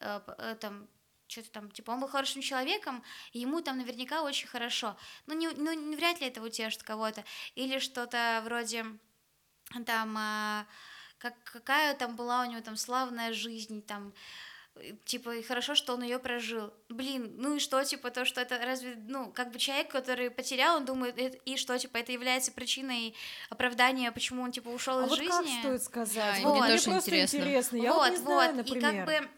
[0.00, 0.88] э, э, там,
[1.28, 3.02] что-то там, типа, он был хорошим человеком,
[3.32, 4.96] и ему там наверняка очень хорошо.
[5.26, 7.24] Ну, не, ну, не вряд ли это утешит кого-то.
[7.54, 8.86] Или что-то вроде,
[9.86, 10.66] там, а,
[11.18, 14.12] как, какая там была у него там славная жизнь, там, э,
[15.04, 16.72] типа, и хорошо, что он ее прожил.
[16.88, 20.76] Блин, ну и что, типа, то, что это разве, ну, как бы человек, который потерял,
[20.76, 23.14] он думает, «Э, и что, типа, это является причиной
[23.48, 25.30] оправдания, почему он, типа, ушел А из вот жизни.
[25.30, 26.42] как стоит сказать?
[26.42, 27.36] Да, мне мне тоже просто интересно.
[27.36, 27.76] интересно.
[27.76, 28.56] Я вот, вот не знаю, вот.
[28.56, 28.78] например.
[28.78, 29.28] И как бы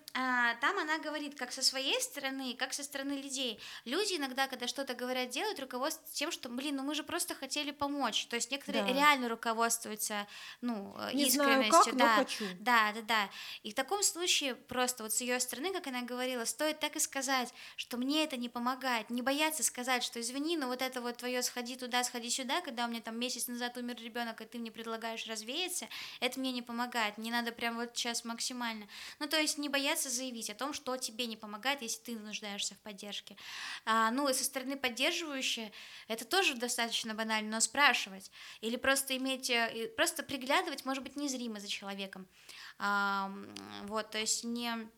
[0.61, 3.61] там она говорит, как со своей стороны, как со стороны людей.
[3.85, 7.71] Люди иногда, когда что-то говорят, делают, руководствуются тем, что, блин, ну мы же просто хотели
[7.71, 8.27] помочь.
[8.27, 8.93] То есть некоторые Да.
[8.93, 10.27] реально руководствуются,
[10.61, 11.93] ну, э, Не знаю искренностью.
[11.93, 12.17] как, но да.
[12.17, 12.45] хочу.
[12.59, 13.31] Да, да, да.
[13.63, 17.01] И в таком случае просто вот с ее стороны, как она говорила, стоит так и
[17.01, 21.17] сказать, что мне это не помогает, не бояться сказать, что извини, но вот это вот
[21.19, 24.59] твое сходи туда, сходи сюда, когда у меня там месяц назад умер ребенок, и ты
[24.59, 25.87] мне предлагаешь развеяться,
[26.21, 28.89] это мне не помогает, не надо прям вот сейчас максимально.
[29.19, 32.75] Ну, то есть не бояться заявить о том, что тебе не помогает, если ты нуждаешься
[32.75, 33.37] в поддержке.
[33.85, 35.73] А, ну, и со стороны поддерживающей,
[36.09, 38.31] это тоже достаточно банально, но спрашивать.
[38.61, 42.27] Или просто иметь, э, просто приглядывать, может быть, незримо за человеком.
[42.79, 43.33] А,
[43.85, 44.89] вот, то есть не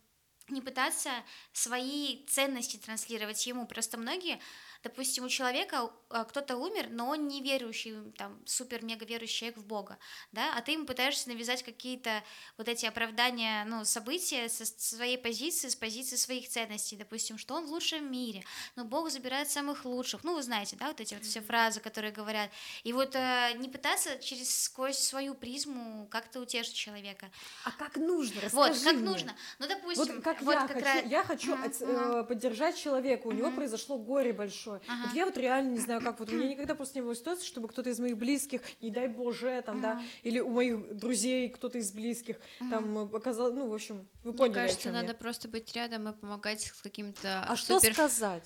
[0.51, 1.11] не пытаться
[1.53, 3.67] свои ценности транслировать ему.
[3.67, 4.41] Просто многие,
[4.83, 9.65] допустим, у человека а, кто-то умер, но он не верующий, там, супер-мега верующий человек в
[9.67, 9.99] Бога,
[10.33, 12.23] да, а ты ему пытаешься навязать какие-то
[12.57, 17.67] вот эти оправдания, ну, события со своей позиции, с позиции своих ценностей, допустим, что он
[17.67, 18.43] в лучшем мире,
[18.77, 22.13] но Бог забирает самых лучших, ну, вы знаете, да, вот эти вот все фразы, которые
[22.13, 22.51] говорят,
[22.85, 27.31] и вот э, не пытаться через сквозь свою призму как-то утешить человека.
[27.65, 28.41] А как нужно?
[28.41, 29.05] Расскажи Вот, как мне.
[29.11, 29.37] нужно.
[29.59, 32.77] Ну, допустим, Вот как вот я как хочу, раз- я хочу Мгм, от- э, поддержать
[32.79, 34.70] человека, у него произошло горе большое.
[34.87, 35.07] Ага.
[35.07, 37.45] Вот я вот реально не знаю, как вот у меня никогда просто не было ситуации,
[37.47, 41.79] чтобы кто-то из моих близких, не дай боже, там, да, или у моих друзей кто-то
[41.79, 42.37] из близких
[42.71, 45.03] там э, оказал, ну, в общем, вы Мне поняли, о кажется, чём я.
[45.03, 48.45] надо просто быть рядом и помогать с каким-то А что супер- сказать?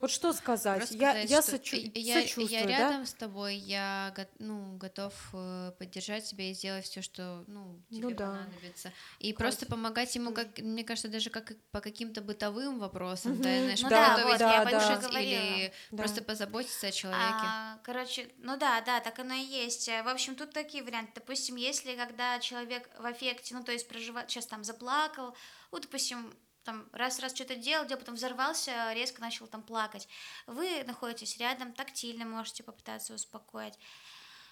[0.00, 0.78] Вот что сказать?
[0.78, 2.90] Просто я сказать, я, что сочу- я, сочувствую, я да?
[2.90, 8.08] рядом с тобой, я ну, готов э, поддержать тебя и сделать все, что ну, тебе
[8.08, 8.32] Ну да.
[8.32, 8.92] понадобится.
[9.20, 13.62] И просто помогать ему, как, мне кажется, даже как по каким-то бытовым вопросам, да, Мгм.
[13.62, 15.56] знаешь, Ну да, вот, я покушать же говорила.
[15.56, 15.96] или Да.
[15.96, 17.38] просто позаботиться о человеке.
[17.46, 19.88] А, короче, ну да, да, так оно и есть.
[19.88, 21.12] Э, В общем, тут такие варианты.
[21.14, 25.36] Допустим, если когда человек в аффекте, ну то есть проживает, сейчас там заплакал,
[25.72, 26.34] ну, допустим,
[26.64, 30.08] там раз-раз что-то делал, делал, потом взорвался, резко начал там плакать.
[30.46, 33.78] Вы находитесь рядом, тактильно можете попытаться успокоить.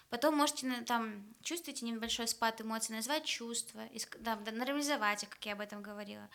[0.09, 3.89] Потом можете на- там чувствуете небольшой спад эмоций, назвать чувства,
[4.19, 6.29] да, нормализовать их, как я об этом говорила.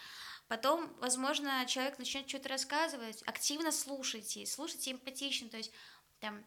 [0.48, 5.70] Потом, возможно, человек начнет что-то рассказывать, активно слушайте, слушайте эмпатично, то есть
[6.18, 6.44] там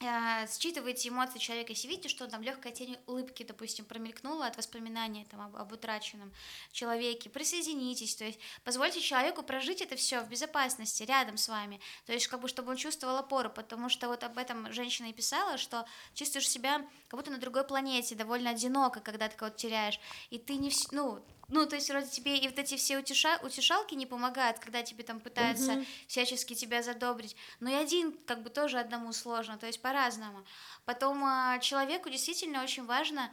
[0.00, 5.40] считываете эмоции человека, если видите, что там легкая тень улыбки, допустим, промелькнула от воспоминания там,
[5.40, 6.32] об, об утраченном
[6.72, 12.12] человеке, присоединитесь, то есть позвольте человеку прожить это все в безопасности рядом с вами, то
[12.12, 15.58] есть как бы чтобы он чувствовал опору, потому что вот об этом женщина и писала,
[15.58, 20.38] что чувствуешь себя как будто на другой планете, довольно одиноко, когда ты кого-то теряешь, и
[20.38, 23.38] ты не ну ну, то есть вроде тебе и вот эти все утеша...
[23.42, 25.86] утешалки не помогают, когда тебе там пытаются Мгм.
[26.06, 27.36] всячески тебя задобрить.
[27.60, 30.44] Но и один, как бы тоже одному сложно, то есть по-разному.
[30.84, 33.30] Потом а, человеку действительно очень важно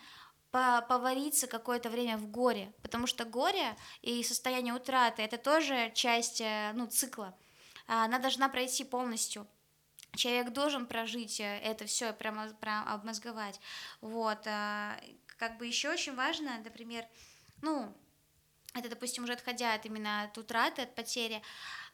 [0.52, 6.42] по- повариться какое-то время в горе, потому что горе и состояние утраты это тоже часть
[6.42, 7.34] э, ну, цикла.
[7.88, 9.48] А, Она должна пройти полностью.
[10.16, 13.60] Человек должен прожить э, это все, прямо, прям обмозговать.
[14.02, 14.40] Вот.
[14.46, 15.00] а,
[15.38, 17.06] Как бы еще очень важно, например,
[17.62, 17.96] ну,
[18.74, 21.42] это, допустим, уже отходя от именно от утраты, от потери,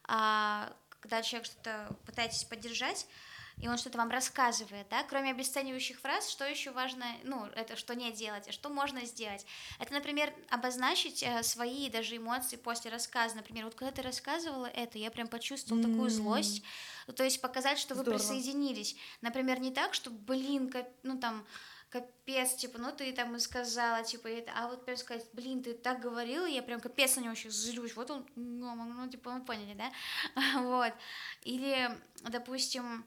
[0.04, 3.08] а, когда человек что-то пытаетесь поддержать,
[3.60, 7.96] и он что-то вам рассказывает, да, кроме обесценивающих фраз, что еще важно, ну, это что
[7.96, 9.48] не делать, а что можно сделать.
[9.80, 13.36] Это, например, обозначить э, свои даже эмоции после рассказа.
[13.36, 16.10] Например, вот когда ты рассказывала это, я прям почувствовала такую М.
[16.12, 16.62] злость,
[17.16, 18.20] то есть показать, что вы Здорово.
[18.20, 18.96] присоединились.
[19.22, 21.44] Например, не так, что, блин, кап- ну там,
[21.90, 25.74] капец, типа, ну ты там и сказала, типа, это, а вот прям сказать, блин, ты
[25.74, 29.42] так говорила, я прям капец на него сейчас злюсь, вот он, ну, ну, типа, вы
[29.42, 29.92] поняли, да,
[30.62, 30.94] вот,
[31.44, 31.90] или,
[32.30, 33.06] допустим,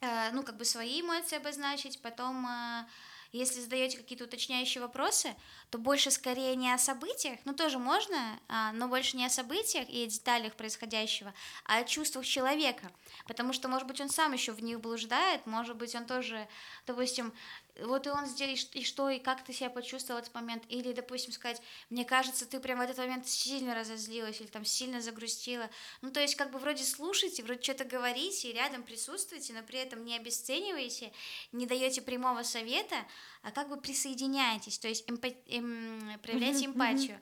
[0.00, 2.86] э, ну, как бы свои эмоции обозначить, потом, э,
[3.32, 5.34] если задаете какие-то уточняющие вопросы,
[5.70, 9.88] то больше скорее не о событиях, ну, тоже можно, а, но больше не о событиях
[9.88, 11.32] и о деталях происходящего,
[11.64, 12.92] а о чувствах человека,
[13.26, 16.46] потому что, может быть, он сам еще в них блуждает, может быть, он тоже,
[16.86, 17.32] допустим,
[17.80, 20.92] вот и он здесь, и что, и как ты себя почувствовал в этот момент, или,
[20.92, 21.60] допустим, сказать,
[21.90, 25.70] мне кажется, ты прям в этот момент сильно разозлилась, или там сильно загрустила,
[26.02, 29.78] ну, то есть, как бы вроде слушайте, вроде что-то говорите, и рядом присутствуете, но при
[29.78, 31.12] этом не обесцениваете,
[31.52, 32.96] не даете прямого совета,
[33.42, 37.20] а как бы присоединяетесь, то есть эмпа- эм, проявляете эмпатию.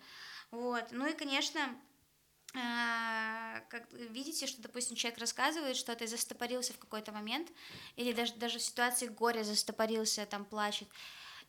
[0.51, 0.85] Вот.
[0.91, 1.61] Ну и, конечно,
[2.53, 7.49] как видите, что, допустим, человек рассказывает что-то и застопорился в какой-то момент,
[7.97, 10.89] или даже, даже в ситуации горя застопорился, там, плачет,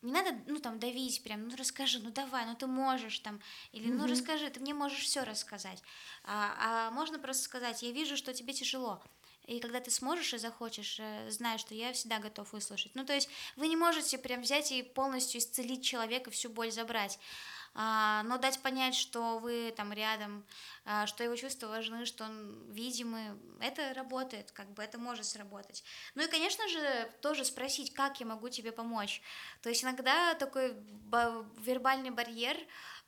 [0.02, 3.40] не надо, ну, там, давить прям, ну, расскажи, ну, давай, ну, ты можешь, там,
[3.72, 5.82] или, ну, расскажи, ты мне можешь все рассказать.
[6.24, 9.04] А, а можно просто сказать, я вижу, что тебе тяжело,
[9.46, 12.94] и когда ты сможешь и захочешь, э, знай, что я всегда готов выслушать.
[12.96, 17.18] Ну, то есть вы не можете прям взять и полностью исцелить человека, всю боль забрать,
[17.18, 20.46] а, но дать понять, что вы там рядом,
[20.84, 25.84] а, что его чувства важны, что он видимый, это работает, как бы это может сработать.
[26.16, 29.22] Ну и, конечно же, тоже спросить, как я могу тебе помочь.
[29.62, 32.58] То есть иногда такой ба- вербальный барьер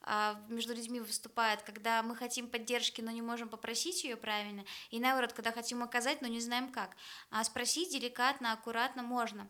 [0.01, 4.99] а, между людьми выступает, когда мы хотим поддержки, но не можем попросить ее правильно, и
[4.99, 6.95] наоборот, когда хотим оказать, но не знаем как.
[7.30, 9.49] А спросить деликатно, аккуратно можно.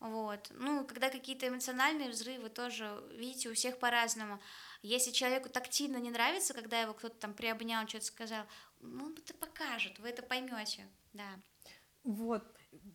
[0.00, 0.50] Вот.
[0.50, 4.40] Ну, когда какие-то эмоциональные взрывы тоже, видите, у всех по-разному.
[4.82, 8.44] Если человеку тактильно не нравится, когда его кто-то там приобнял, что-то сказал,
[8.80, 11.40] ну, это покажет, вы это поймете, да.
[12.04, 12.44] Вот,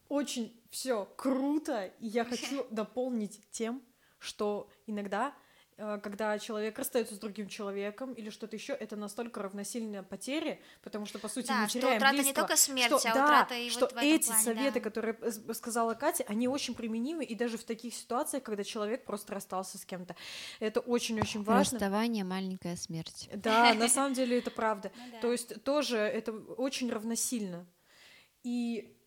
[0.10, 3.84] очень все круто, и я хочу дополнить тем,
[4.20, 5.36] что иногда
[5.78, 11.18] когда человек расстается с другим человеком или что-то еще, это настолько равносильно потере, потому что,
[11.20, 13.56] по сути, Да, мы что теряем утрата не близкого, только смерть, что, а да, утрата
[13.56, 14.80] и что вот в этом эти плане, советы, да.
[14.82, 19.34] которые э, сказала Катя, они очень применимы и даже в таких ситуациях, когда человек просто
[19.34, 20.16] расстался с кем-то.
[20.60, 21.80] Это очень-очень важно.
[21.80, 23.30] Расставание маленькая смерть.
[23.34, 24.92] Да, на самом деле это правда.
[25.14, 25.22] Ну.
[25.22, 27.66] То есть тоже это очень равносильно.
[28.44, 28.98] И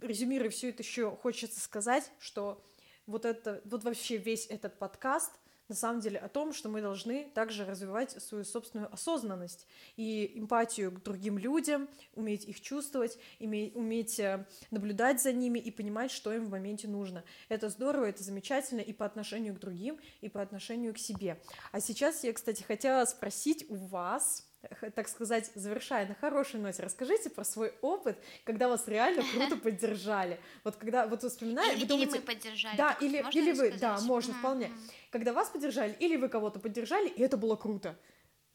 [0.00, 2.64] резюмируя все это еще хочется сказать, что
[3.06, 5.32] вот это, вот вообще весь этот подкаст
[5.70, 9.66] на самом деле о том, что мы должны также развивать свою собственную осознанность
[9.96, 15.70] и эмпатию к другим людям, уметь их чувствовать, име- уметь э, наблюдать за ними и
[15.70, 17.24] понимать, что им в моменте нужно.
[17.48, 21.40] Это здорово, это замечательно и по отношению к другим, и по отношению к себе.
[21.70, 24.49] А сейчас я, кстати, хотела спросить у вас,
[24.94, 30.38] так сказать, завершая на хорошей ноте, расскажите про свой опыт, когда вас реально круто поддержали.
[30.64, 32.76] Вот когда вот вспоминаете, Или, вы или думаете, мы поддержали.
[32.76, 34.68] да, или, можно или вы, да, можно вполне.
[34.68, 34.90] мгм.
[35.10, 37.98] Когда вас поддержали, или вы кого-то поддержали, и это было круто.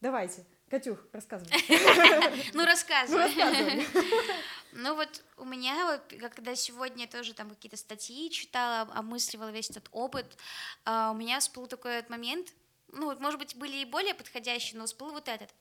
[0.01, 1.51] Давайте, Катюх, рассказывай.
[2.53, 3.85] Ну, Ну, рассказывай.
[4.73, 9.69] Ну вот у меня, вот, когда сегодня тоже там какие-то статьи читала, об- обмысливала весь
[9.69, 10.25] этот опыт,
[10.83, 12.49] а, у меня всплыл такой момент,
[12.95, 15.53] ну может быть, были и более подходящие, но всплыл вот этот.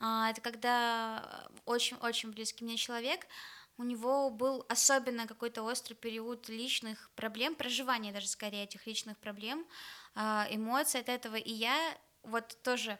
[0.00, 3.26] А, Это когда очень-очень близкий мне человек,
[3.76, 9.66] у него был особенно какой-то острый период личных проблем, проживания даже скорее этих личных проблем,
[10.14, 11.76] а, эмоций от этого, и я
[12.24, 12.98] вот тоже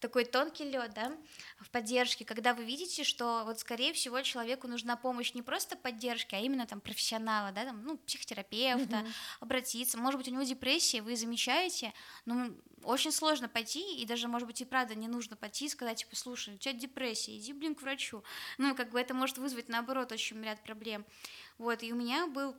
[0.00, 1.12] такой тонкий лед, да,
[1.60, 6.34] в поддержке, когда вы видите, что вот скорее всего человеку нужна помощь не просто поддержки,
[6.34, 9.06] а именно там профессионала, да, там, ну, психотерапевта,
[9.40, 11.92] обратиться, может быть, у него депрессия, вы замечаете,
[12.24, 15.98] ну, очень сложно пойти, и даже, может быть, и правда не нужно пойти и сказать,
[15.98, 18.24] типа, слушай, у тебя депрессия, иди, блин, к врачу.
[18.58, 21.04] Ну, как бы это может вызвать, наоборот, очень ряд проблем.
[21.58, 22.56] Вот, и у меня был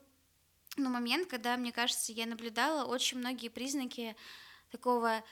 [0.78, 4.16] ну, момент, когда, мне кажется, я наблюдала очень многие признаки
[4.72, 5.24] такого,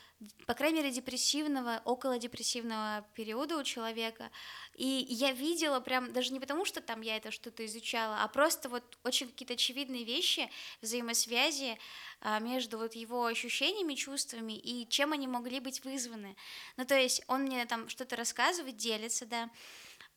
[0.45, 4.29] по крайней мере, депрессивного, околодепрессивного периода у человека.
[4.75, 8.69] И я видела прям, даже не потому, что там я это что-то изучала, а просто
[8.69, 10.49] вот очень какие-то очевидные вещи,
[10.81, 11.77] взаимосвязи
[12.21, 16.35] а, между вот его ощущениями, чувствами и чем они могли быть вызваны.
[16.77, 19.49] Ну, то есть он мне там что-то рассказывает, делится, да,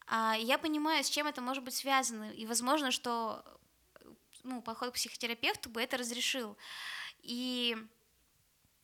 [0.07, 3.45] а я понимаю, с чем это может быть связано, и возможно, что
[4.43, 6.57] ну, поход к психотерапевту бы это разрешил.
[7.23, 7.77] И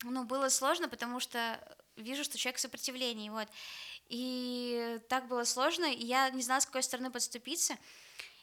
[0.05, 1.61] ну, было сложно, потому что
[1.97, 3.49] вижу, что человек в сопротивлении, вот.
[4.09, 7.77] И так было сложно, и я не знала, с какой стороны подступиться.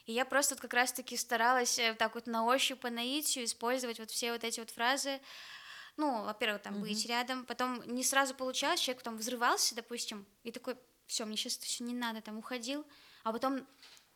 [0.04, 3.98] И я просто вот как раз-таки старалась э, так вот на ощупь, по наитию использовать
[3.98, 5.20] вот все вот эти вот фразы.
[5.96, 10.76] Ну, во-первых, там быть рядом, потом не сразу получалось, человек там взрывался, допустим, и такой,
[11.06, 12.86] все, мне сейчас это все не надо, там уходил,
[13.24, 13.66] а потом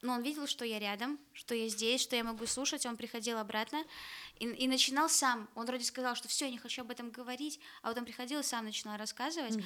[0.03, 3.39] ну, он видел, что я рядом, что я здесь, что я могу слушать, он приходил
[3.39, 3.85] обратно
[4.39, 5.49] и, и начинал сам.
[5.55, 8.43] Он вроде сказал, что все, я не хочу об этом говорить, а потом приходил и
[8.43, 9.57] сам начинал рассказывать.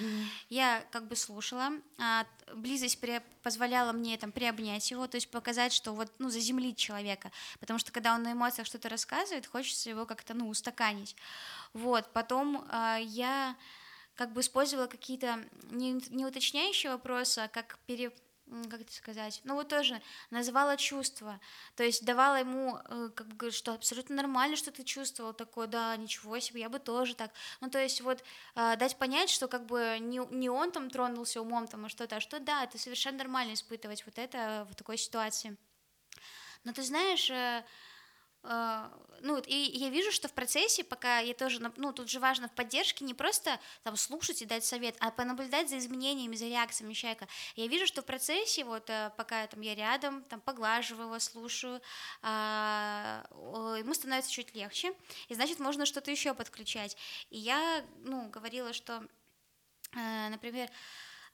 [0.49, 5.73] Я как бы слушала, а близость при- позволяла мне там приобнять его, то есть показать,
[5.73, 7.31] что вот, ну, заземлить человека,
[7.61, 11.15] потому что когда он на эмоциях что-то рассказывает, хочется его как-то, ну, устаканить.
[11.73, 13.57] Вот, потом а, я
[14.15, 18.13] как бы использовала какие-то не, не уточняющие вопросы, а как пере
[18.71, 21.41] как это сказать, ну вот тоже называла чувства,
[21.77, 25.97] то есть давала ему, э, как бы, что абсолютно нормально, что ты чувствовал такое, да,
[25.97, 28.23] ничего себе, я бы тоже так, ну то есть вот
[28.55, 32.17] э, дать понять, что как бы не, не он там тронулся умом там, а что-то,
[32.17, 35.57] а что да, это совершенно нормально испытывать вот это в такой ситуации.
[36.65, 37.65] Но ты знаешь, э,
[39.25, 42.47] ну, вот, и я вижу, что в процессе, пока я тоже, ну, тут же важно
[42.49, 46.93] в поддержке не просто там слушать и дать совет, а понаблюдать за изменениями, за реакциями
[46.93, 47.27] человека.
[47.57, 51.81] Я вижу, что в процессе, вот, э, пока там я рядом, там поглаживаю его, слушаю,
[52.21, 53.25] а,
[53.79, 54.93] ему становится чуть легче,
[55.29, 56.95] и значит, можно что-то еще подключать.
[57.31, 59.07] И я, ну, говорила, что,
[59.97, 60.69] э, например,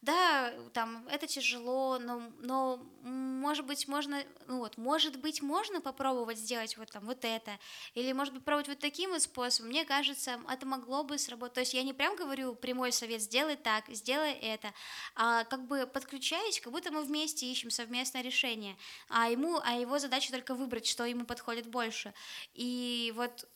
[0.03, 6.39] да, там это тяжело, но, но может быть можно, ну вот, может быть можно попробовать
[6.39, 7.59] сделать вот там вот это,
[7.95, 9.71] или может быть пробовать вот таким вот способом.
[9.71, 11.55] Мне кажется, это могло бы сработать.
[11.55, 14.73] То есть я не прям говорю прямой совет, сделай так, сделай это,
[15.15, 18.77] а как бы подключаюсь, как будто мы вместе ищем совместное решение,
[19.09, 22.15] а ему, а его задача только выбрать, что ему подходит больше.
[22.55, 23.47] И вот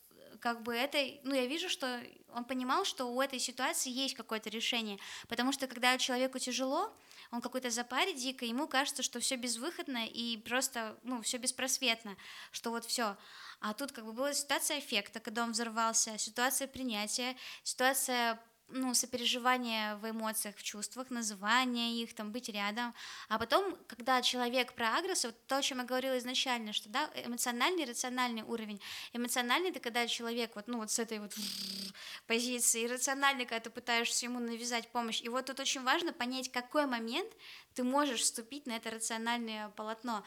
[0.45, 1.99] как бы это, ну, я вижу, что
[2.31, 6.95] он понимал, что у этой ситуации есть какое-то решение, потому что когда человеку тяжело,
[7.31, 12.15] он какой-то запаре дико, ему кажется, что все безвыходно и просто, ну, все беспросветно,
[12.51, 13.17] что вот все.
[13.59, 19.95] А тут как бы была ситуация эффекта, когда он взорвался, ситуация принятия, ситуация ну, сопереживание
[19.97, 22.93] в эмоциях, в чувствах, называние их, там, быть рядом.
[23.29, 27.09] А потом, когда человек про агресс, вот то, о чем я говорила изначально, что, да,
[27.15, 28.81] эмоциональный, рациональный уровень.
[29.13, 31.33] Эмоциональный— это когда человек вот, ну, вот с этой вот
[32.27, 35.21] позиции, иррациональный, когда ты пытаешься ему навязать помощь.
[35.21, 37.31] И вот тут очень важно понять, какой момент
[37.73, 40.23] ты можешь вступить на это рациональное полотно.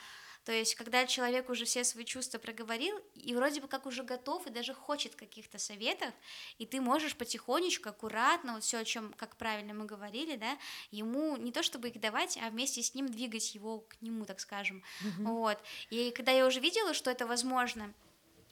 [0.48, 4.46] То есть, когда человек уже все свои чувства проговорил, и вроде бы как уже готов,
[4.46, 6.14] и даже хочет каких-то советов,
[6.56, 10.56] и ты можешь потихонечку, аккуратно, вот все, о чем, как правильно мы говорили, да,
[10.90, 14.40] ему не то чтобы их давать, а вместе с ним двигать его к нему, так
[14.40, 14.82] скажем.
[15.02, 15.24] Mm-hmm.
[15.24, 15.58] Вот.
[15.90, 17.92] И когда я уже видела, что это возможно,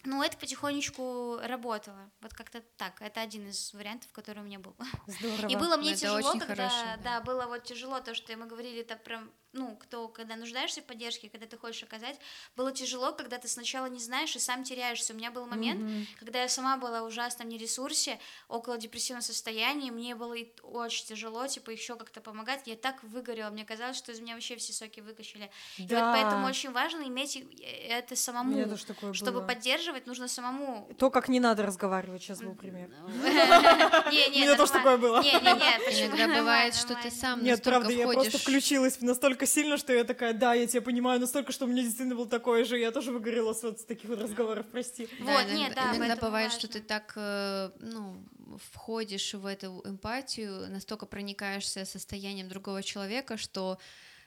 [0.07, 2.11] ну, это потихонечку работало.
[2.21, 3.01] Вот как-то так.
[3.01, 4.75] Это один из вариантов, который у меня был.
[5.07, 5.49] Здорово.
[5.49, 6.99] И было мне это тяжело, когда, хорошо, да.
[7.03, 7.21] да.
[7.21, 11.29] было вот тяжело то, что мы говорили, это прям, ну, кто, когда нуждаешься в поддержке,
[11.29, 12.17] когда ты хочешь оказать,
[12.57, 15.13] было тяжело, когда ты сначала не знаешь и сам теряешься.
[15.13, 16.07] У меня был момент, Мгм.
[16.19, 21.47] когда я сама была в ужасном нересурсе, около депрессивного состояния, мне было и очень тяжело,
[21.47, 22.63] типа, еще как-то помогать.
[22.67, 25.51] Я так выгорела, мне казалось, что из меня вообще все соки выкачали.
[25.79, 28.77] И вот поэтому очень важно иметь э, это самому.
[28.87, 29.47] такое Чтобы было.
[29.47, 32.91] поддерживать, нужно самому То, как не надо разговаривать, сейчас был пример.
[33.07, 35.23] У меня тоже такое было.
[35.23, 36.07] Не, не, не?
[36.07, 40.33] Иногда бывает, что ты сам Нет, правда, я просто включилась настолько сильно, что я такая,
[40.33, 43.53] да, я тебя понимаю, настолько, что у меня действительно был такое же, я тоже выгорела
[43.53, 45.09] с вот с таких вот разговоров, прости.
[45.19, 46.81] Да, Вот, иногда, нет, да, иногда бывает, что важно.
[46.81, 48.25] ты так, э, ну,
[48.73, 53.79] входишь в эту эмпатию, настолько проникаешься состоянием другого человека, что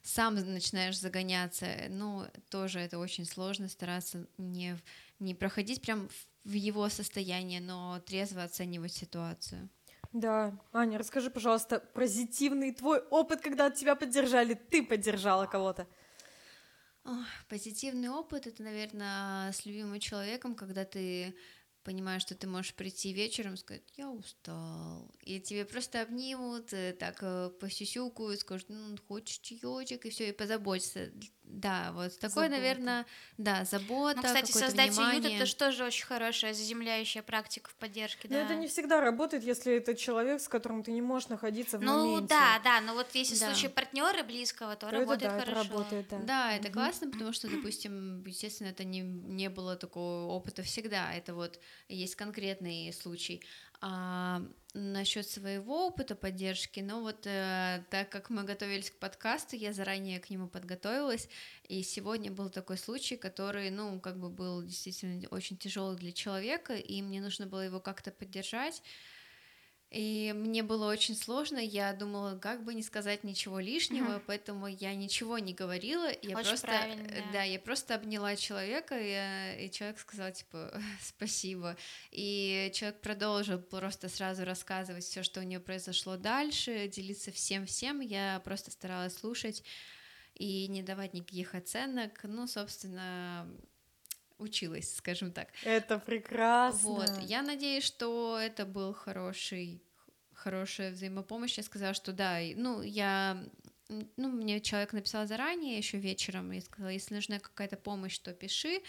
[0.04, 1.68] сам начинаешь загоняться.
[1.90, 4.78] Ну, тоже это очень сложно, стараться не,
[5.20, 6.10] не проходить прям
[6.44, 9.70] в его состояние, но трезво оценивать ситуацию.
[10.12, 15.88] Да, Аня, расскажи, пожалуйста, позитивный твой опыт, когда тебя поддержали, ты поддержала кого-то.
[17.48, 21.36] Позитивный опыт это, наверное, с любимым человеком, когда ты
[21.84, 25.10] понимаешь, что ты можешь прийти вечером и сказать, я устал.
[25.22, 30.34] И тебе просто обнимут, э, так э, посюсюкают, скажут, ну, хочешь чаечек, и все, и
[30.34, 31.12] позаботиться.
[31.50, 32.50] Да, вот такое, Забота.
[32.50, 33.06] наверное,
[33.40, 35.36] да, забота, Ну, кстати, создать уют внимание.
[35.38, 38.28] это же тоже очень хорошая заземляющая практика в поддержке.
[38.30, 38.44] Но да.
[38.46, 42.06] это не всегда работает, если это человек, с которым ты не можешь находиться в Ну
[42.12, 42.28] моменте.
[42.28, 43.48] да, да, но вот если в Да.
[43.52, 45.70] случае партнера близкого, то То это работает да, это хорошо.
[45.74, 46.18] работает, да.
[46.20, 51.12] Да, это классно, потому что, допустим, естественно, это не, не было такого опыта всегда.
[51.14, 53.44] Это вот есть конкретный случай.
[53.82, 54.42] А
[54.74, 60.20] насчет своего опыта поддержки, ну вот э, так как мы готовились к подкасту, я заранее
[60.20, 61.28] к нему подготовилась,
[61.68, 66.76] и сегодня был такой случай, который, ну, как бы был действительно очень тяжелый для человека,
[66.76, 68.84] и мне нужно было его как-то поддержать.
[69.92, 74.24] И мне было очень сложно, я думала, как бы не сказать ничего лишнего, Мгм.
[74.28, 77.32] поэтому я ничего не говорила, я Очень просто, правильно, э, да.
[77.34, 80.72] да, я просто обняла человека, и, э, и человек сказал типа
[81.02, 81.76] спасибо,
[82.12, 88.00] и человек продолжил просто сразу рассказывать все, что у нее произошло дальше, делиться всем всем,
[88.00, 89.64] я просто старалась слушать
[90.36, 93.50] и не давать никаких оценок, ну, собственно,
[94.40, 95.50] училась, скажем так.
[95.64, 96.90] Это прекрасно.
[96.94, 99.82] Вот, я надеюсь, что это был хороший,
[100.34, 101.58] хорошая взаимопомощь.
[101.58, 103.44] Я сказала, что да, ну, я,
[103.90, 108.82] ну, мне человек написал заранее, еще вечером, и сказала, если нужна какая-то помощь, то пиши,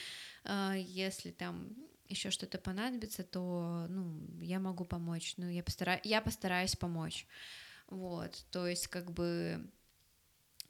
[0.44, 1.68] а, если там
[2.08, 6.00] еще что-то понадобится, то, ну, я могу помочь, ну, я, постара...
[6.04, 7.26] я постараюсь помочь.
[7.88, 9.64] Вот, то есть, как бы,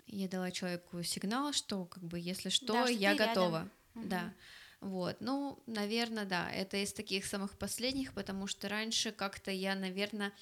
[0.06, 3.34] я дала человеку сигнал, что, как бы, если что, Да, что я ты рядом.
[3.34, 3.70] готова.
[3.94, 4.34] Мгм.
[4.80, 10.32] Вот, ну, наверное, да, это из таких самых последних, потому что раньше как-то я, наверное,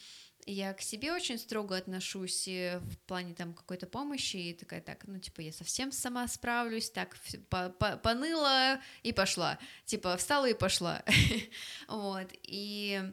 [0.47, 5.19] я к себе очень строго отношусь в плане там какой-то помощи, и такая, так, ну,
[5.19, 7.17] типа, я совсем сама справлюсь, так,
[7.51, 11.03] по- по- поныла и пошла, типа, встала и пошла,
[11.89, 13.13] вот, и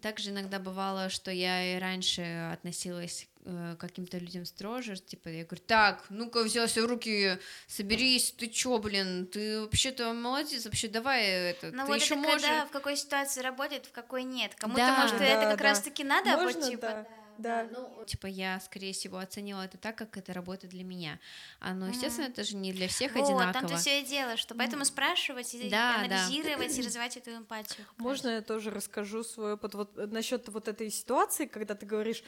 [0.00, 2.22] также иногда бывало, что я и раньше
[2.52, 7.38] относилась э, к каким-то людям строже, типа, я говорю, так, ну-ка, взял себя в руки,
[7.66, 12.22] соберись, ты чё, блин, ты вообще-то молодец, вообще давай это, Ну ты вот еще это
[12.22, 12.42] можешь.
[12.42, 14.54] когда в какой ситуации работает, в какой нет.
[14.54, 15.00] Кому-то, Да.
[15.00, 15.64] может, Да, это как да.
[15.64, 16.86] раз-таки надо, а Можно, вот типа...
[16.86, 17.06] да.
[17.38, 17.66] Да.
[17.72, 21.18] Ну, типа, я, скорее всего, оценила это так, как это работает для меня.
[21.60, 23.52] А, ну, естественно, это же не для всех Вот, одинаково.
[23.52, 26.16] там-то все и дело, что поэтому спрашивать, и Да, да.
[26.24, 27.86] анализировать, и развивать эту эмпатию.
[27.96, 32.22] Можно я тоже расскажу свой опыт вот насчет вот этой ситуации, когда ты говоришь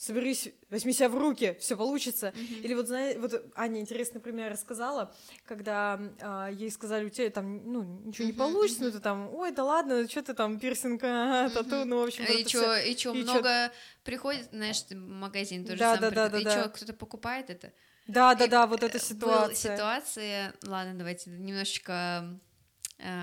[0.00, 2.32] соберись, возьми себя в руки, все получится.
[2.62, 7.70] Или вот, знаете, вот Аня интересный пример рассказала, когда а, ей сказали, у тебя там,
[7.72, 8.84] ну, ничего не Мгм, получится, мгм.
[8.84, 12.26] ну, ты там, ой, да ладно, что ты там, пирсинг, ага, тату, ну, в общем,
[12.26, 12.72] вот И всё.
[12.84, 13.72] и чё, И чё- много
[14.04, 16.66] приходит, знаешь, в магазин тоже Да, самое да, да, да, И да.
[16.66, 17.72] чё, кто-то покупает это?
[18.06, 19.54] Да, да, И, да, вот э, эта Была ситуация.
[19.54, 21.92] ситуация, ладно, давайте немножечко
[22.24, 22.38] э,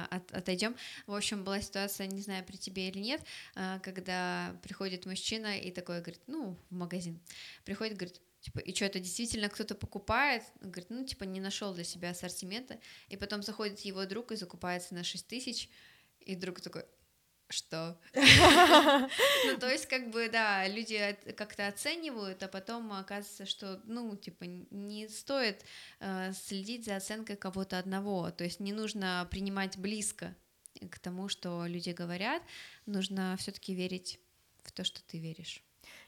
[0.09, 0.75] от, отойдем.
[1.05, 3.21] В общем, была ситуация, не знаю, при тебе или нет,
[3.55, 7.19] э, когда приходит мужчина и такой говорит, ну, в магазин,
[7.65, 10.43] приходит, говорит, типа, и что, это действительно кто-то покупает?
[10.61, 14.35] Он говорит, ну, типа, не нашел для себя ассортимента, и потом заходит его друг и
[14.35, 15.69] закупается на 6 тысяч,
[16.19, 16.85] и друг такой,
[17.49, 17.97] что?
[19.45, 24.45] Ну, то есть, как бы, да, люди как-то оценивают, а потом оказывается, что, ну, типа,
[24.45, 25.63] не стоит
[25.99, 30.35] э, следить за оценкой кого-то одного, то есть не нужно принимать близко
[30.91, 32.43] к тому, что люди говорят,
[32.85, 34.19] нужно все-таки верить
[34.63, 35.63] в то, что ты веришь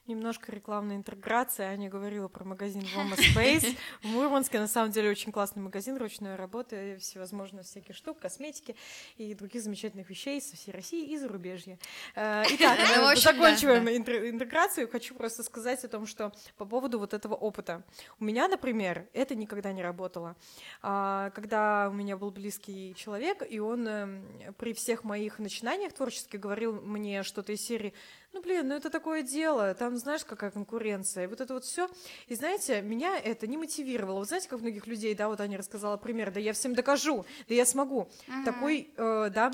[0.10, 1.64] немножко рекламной интеграции.
[1.64, 4.60] Аня говорила про магазин Woman Space в Мурманске.
[4.60, 8.76] На самом деле очень классный магазин ручной работы, всевозможных всяких штук, косметики
[9.18, 11.78] и других замечательных вещей со всей России и зарубежья.
[12.16, 14.90] Э, итак, ну, заканчиваем интеграцию.
[14.90, 17.84] Хочу просто сказать о том, что по поводу вот этого опыта.
[18.20, 20.36] У меня, например, это никогда не работало.
[20.82, 24.26] А, когда у меня был близкий человек, и он эм,
[24.58, 27.94] при всех моих начинаниях творческих говорил мне что-то из серии
[28.34, 31.90] ну, блин, ну это такое дело, там знаешь, какая конкуренция, и вот это вот все.
[32.28, 34.20] И знаете, меня это не мотивировало.
[34.20, 37.56] Вот знаете, как многих людей, да, вот Аня рассказала пример, да я всем докажу, да
[37.56, 38.08] я смогу.
[38.28, 38.52] Ага.
[38.52, 39.52] Такой, э, да,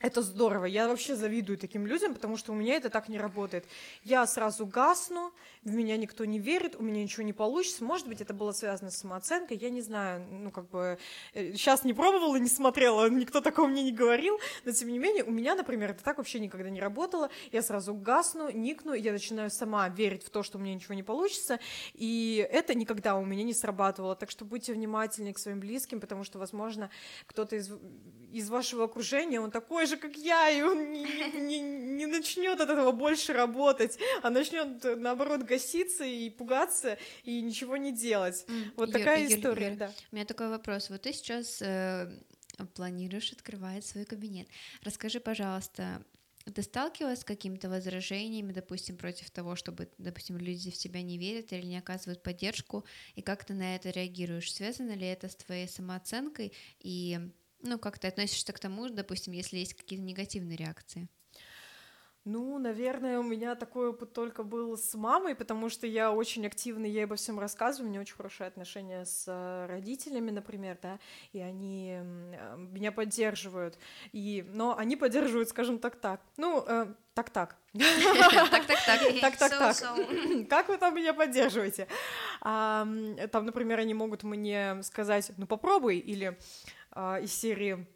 [0.00, 0.64] это здорово.
[0.64, 3.66] Я вообще завидую таким людям, потому что у меня это так не работает.
[4.02, 5.32] Я сразу гасну,
[5.62, 7.84] в меня никто не верит, у меня ничего не получится.
[7.84, 10.26] Может быть, это было связано с самооценкой, я не знаю.
[10.30, 10.98] Ну, как бы,
[11.34, 14.38] сейчас э, не пробовала, не смотрела, никто такого мне не говорил.
[14.64, 17.28] Но, тем не менее, у меня, например, это так вообще никогда не работало.
[17.52, 21.02] Я сразу гасну, никну, я начинаю сама верить в то, что у меня ничего не
[21.02, 21.60] получится.
[21.92, 24.16] И это никогда у меня не срабатывало.
[24.16, 26.88] Так что будьте внимательны к своим близким, потому что, возможно,
[27.26, 27.70] кто-то из,
[28.32, 31.04] из вашего окружения, он такой же, как я, и он не,
[31.40, 37.76] не, не начнет от этого больше работать, а начнет, наоборот, гаситься и пугаться, и ничего
[37.76, 38.44] не делать.
[38.48, 38.72] Mm.
[38.76, 39.92] Вот Юр, такая Юр, история, Юр, да.
[40.12, 40.90] У меня такой вопрос.
[40.90, 42.10] Вот ты сейчас э,
[42.74, 44.48] планируешь открывать свой кабинет.
[44.82, 46.02] Расскажи, пожалуйста,
[46.44, 51.52] ты сталкивалась с какими-то возражениями, допустим, против того, чтобы, допустим, люди в тебя не верят
[51.52, 54.52] или не оказывают поддержку, и как ты на это реагируешь?
[54.52, 57.30] Связано ли это с твоей самооценкой и
[57.62, 61.08] ну, как ты относишься к тому, допустим, если есть какие-то негативные реакции?
[62.26, 66.84] Ну, наверное, у меня такой опыт только был с мамой, потому что я очень активно
[66.84, 70.98] ей обо всем рассказываю, у меня очень хорошие отношения с э, родителями, например, да,
[71.32, 73.78] и они э, меня поддерживают,
[74.12, 77.56] и, но они поддерживают, скажем так, так, ну, э, так-так.
[77.72, 79.00] Так-так-так.
[79.20, 79.76] Так-так-так.
[80.50, 81.86] Как вы там меня поддерживаете?
[82.40, 86.36] Там, например, они могут мне сказать, ну, попробуй, или
[86.92, 87.86] а, из серии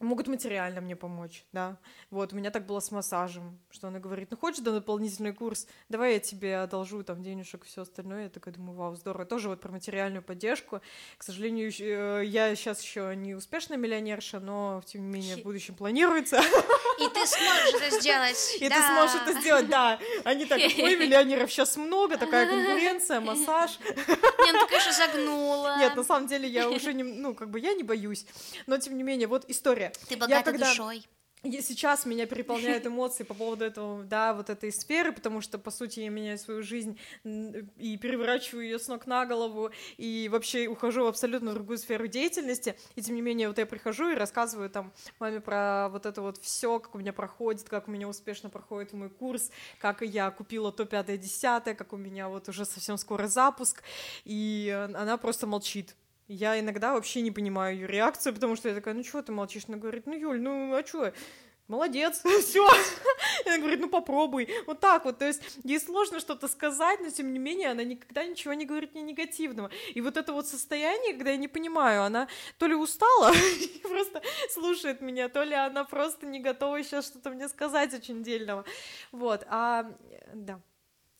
[0.00, 1.78] могут материально мне помочь, да.
[2.10, 5.66] Вот, у меня так было с массажем, что она говорит, ну, хочешь да, дополнительный курс,
[5.88, 8.24] давай я тебе одолжу там денежек и все остальное.
[8.24, 9.24] Я такая думаю, вау, здорово.
[9.24, 10.80] Тоже вот про материальную поддержку.
[11.16, 15.74] К сожалению, э, я сейчас еще не успешная миллионерша, но, тем не менее, в будущем
[15.74, 16.40] планируется.
[17.00, 18.56] И ты сможешь это сделать.
[18.56, 19.98] И ты сможешь это сделать, да.
[20.24, 23.78] Они так, ой, миллионеров сейчас много, такая конкуренция, массаж.
[23.86, 25.76] Не, ну ты, конечно, загнула.
[25.78, 28.26] Нет, на самом деле я уже не, ну, как бы я не боюсь.
[28.66, 29.92] Но, тем не менее, вот история.
[30.08, 31.06] Ты богата душой.
[31.44, 35.70] И сейчас меня переполняют эмоции по поводу этого, да, вот этой сферы, потому что, по
[35.70, 41.04] сути, я меняю свою жизнь и переворачиваю ее с ног на голову, и вообще ухожу
[41.04, 44.92] в абсолютно другую сферу деятельности, и тем не менее, вот я прихожу и рассказываю там
[45.20, 48.92] маме про вот это вот все, как у меня проходит, как у меня успешно проходит
[48.92, 53.28] мой курс, как я купила то пятое, десятое, как у меня вот уже совсем скоро
[53.28, 53.82] запуск,
[54.24, 55.94] и она просто молчит,
[56.28, 59.64] я иногда вообще не понимаю ее реакцию, потому что я такая, ну чего ты молчишь?
[59.66, 61.12] Она говорит, ну Юль, ну а что?
[61.68, 62.66] Молодец, все.
[63.46, 64.48] Она говорит, ну попробуй.
[64.66, 65.18] Вот так вот.
[65.18, 68.94] То есть ей сложно что-то сказать, но тем не менее она никогда ничего не говорит
[68.94, 69.70] мне негативного.
[69.94, 74.22] И вот это вот состояние, когда я не понимаю, она то ли устала и просто
[74.50, 78.64] слушает меня, то ли она просто не готова сейчас что-то мне сказать очень дельного.
[79.12, 79.90] Вот, а
[80.34, 80.60] да.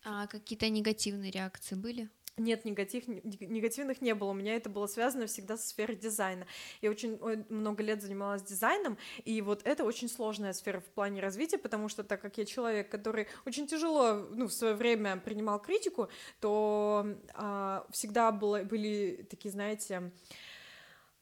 [0.04, 2.08] А какие-то негативные реакции были?
[2.38, 4.30] Нет, негатив, негативных не было.
[4.30, 6.46] У меня это было связано всегда со сферой дизайна.
[6.80, 7.18] Я очень
[7.48, 12.04] много лет занималась дизайном, и вот это очень сложная сфера в плане развития, потому что
[12.04, 16.08] так как я человек, который очень тяжело ну, в свое время принимал критику,
[16.40, 20.10] то а, всегда было, были такие, знаете,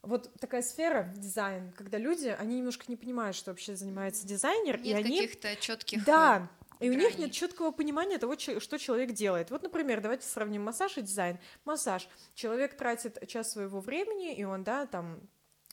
[0.01, 4.85] вот такая сфера дизайн, когда люди, они немножко не понимают, что вообще занимается дизайнер, Нет
[4.85, 6.49] и они каких-то четких да
[6.79, 9.51] и у них нет четкого понимания того, что человек делает.
[9.51, 11.39] Вот, например, давайте сравним массаж и дизайн.
[11.65, 12.07] Массаж.
[12.35, 15.21] Человек тратит час своего времени, и он, да, там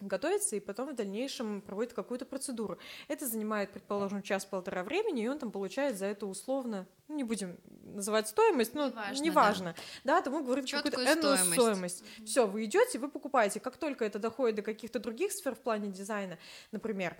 [0.01, 2.79] готовится и потом в дальнейшем проводит какую-то процедуру.
[3.09, 7.59] Это занимает, предположим, час-полтора времени, и он там получает за это условно, ну, не будем
[7.83, 9.75] называть стоимость, но неважно, неважно
[10.05, 10.17] да.
[10.17, 11.53] да, тому говорит какую-то энную стоимость.
[11.53, 12.03] стоимость.
[12.03, 12.25] Mm-hmm.
[12.25, 13.61] Все, вы идете, вы покупаете.
[13.61, 16.39] Как только это доходит до каких-то других сфер в плане дизайна,
[16.73, 17.17] например,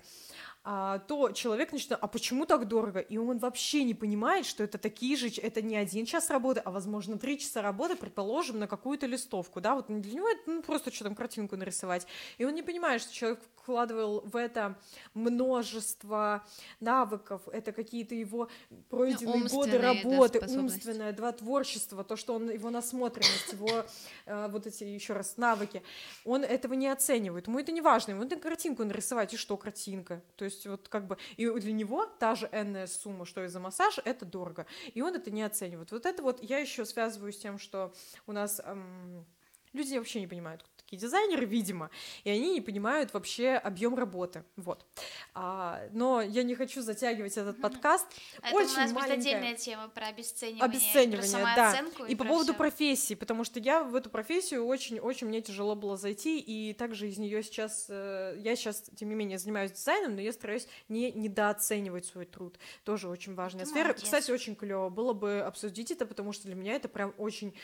[1.07, 2.99] то человек начинает, а почему так дорого?
[2.99, 6.71] И он вообще не понимает, что это такие же, это не один час работы, а,
[6.71, 10.91] возможно, три часа работы, предположим, на какую-то листовку, да, вот для него это ну, просто
[10.91, 12.07] что там картинку нарисовать.
[12.39, 14.75] И он не понимает, что человек вкладывал в это
[15.13, 16.43] множество
[16.79, 18.47] навыков, это какие-то его
[18.89, 23.85] пройденные годы работы, да, умственное, два, творчество, то, что он, его насмотренность, его
[24.25, 25.83] э, вот эти, еще раз, навыки,
[26.23, 30.23] он этого не оценивает, ему это не важно, ему надо картинку нарисовать, и что картинка,
[30.35, 33.59] то есть вот как бы, и для него та же энная сумма, что и за
[33.59, 35.91] массаж, это дорого, и он это не оценивает.
[35.91, 37.93] Вот это вот я еще связываю с тем, что
[38.27, 39.25] у нас эм,
[39.73, 41.89] люди вообще не понимают, такие дизайнеры, видимо,
[42.23, 44.85] и они не понимают вообще объем работы, вот.
[45.33, 48.07] А, но я не хочу затягивать этот подкаст.
[48.41, 49.15] Это Очень у нас маленькая...
[49.15, 51.85] будет отдельная тема про обесценивание, обесценивание про да.
[52.07, 52.57] И, и по поводу всё.
[52.57, 57.17] профессии, потому что я в эту профессию очень-очень мне тяжело было зайти, и также из
[57.17, 62.05] нее сейчас, э, я сейчас, тем не менее, занимаюсь дизайном, но я стараюсь не недооценивать
[62.05, 63.87] свой труд, тоже очень важная Ты сфера.
[63.87, 64.03] Молодец.
[64.03, 67.55] Кстати, очень клево было бы обсудить это, потому что для меня это прям очень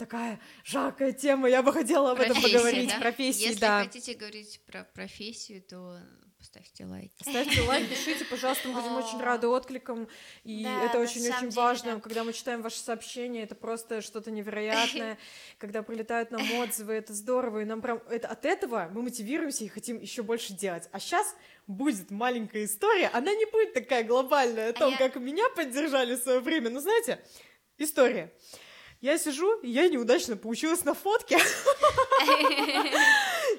[0.00, 2.98] такая жаркая тема, я бы хотела об Профессия, этом поговорить, да?
[3.00, 3.84] профессии, Если да.
[3.84, 5.98] хотите говорить про профессию, то
[6.38, 7.12] поставьте лайк.
[7.20, 10.08] Ставьте лайк, пишите, пожалуйста, мы будем очень рады откликам,
[10.42, 12.00] и да, это очень-очень важно, да.
[12.00, 15.18] когда мы читаем ваши сообщения, это просто что-то невероятное,
[15.58, 19.68] когда прилетают нам отзывы, это здорово, и нам прям это, от этого мы мотивируемся и
[19.68, 20.88] хотим еще больше делать.
[20.92, 21.36] А сейчас
[21.66, 25.10] будет маленькая история, она не будет такая глобальная о а том, а я...
[25.10, 27.22] как меня поддержали в свое время, но знаете,
[27.76, 28.32] история.
[29.02, 31.38] Я сижу, я неудачно получилась на фотке.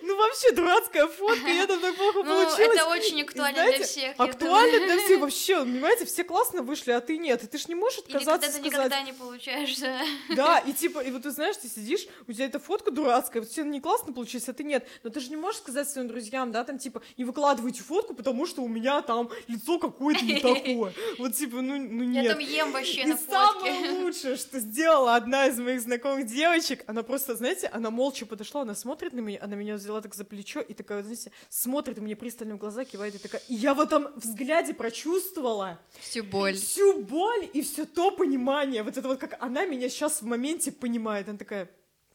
[0.01, 2.77] Ну, вообще, дурацкая фотка, я там так плохо ну, получилась.
[2.77, 4.15] это очень актуально для всех.
[4.17, 7.43] Актуально для всех вообще, понимаете, все классно вышли, а ты нет.
[7.43, 9.99] И ты ж не можешь отказаться Или когда ты никогда не получаешься.
[10.35, 13.51] Да, и типа, и вот ты знаешь, ты сидишь, у тебя эта фотка дурацкая, вот
[13.51, 14.87] все не классно получилось, а ты нет.
[15.03, 18.45] Но ты же не можешь сказать своим друзьям, да, там, типа, не выкладывайте фотку, потому
[18.45, 20.93] что у меня там лицо какое-то не такое.
[21.17, 22.23] Вот, типа, ну, ну нет.
[22.23, 23.31] Я там ем вообще на фотке.
[23.31, 28.61] самое лучшее, что сделала одна из моих знакомых девочек, она просто, знаете, она молча подошла,
[28.61, 32.15] она смотрит на меня, она меня взяла так за плечо и такая, знаете, смотрит мне
[32.15, 36.55] пристально в глаза, кивает и такая, и я в этом взгляде прочувствовала всю боль.
[36.55, 40.71] Всю боль и все то понимание, вот это вот как она меня сейчас в моменте
[40.71, 41.69] понимает, она такая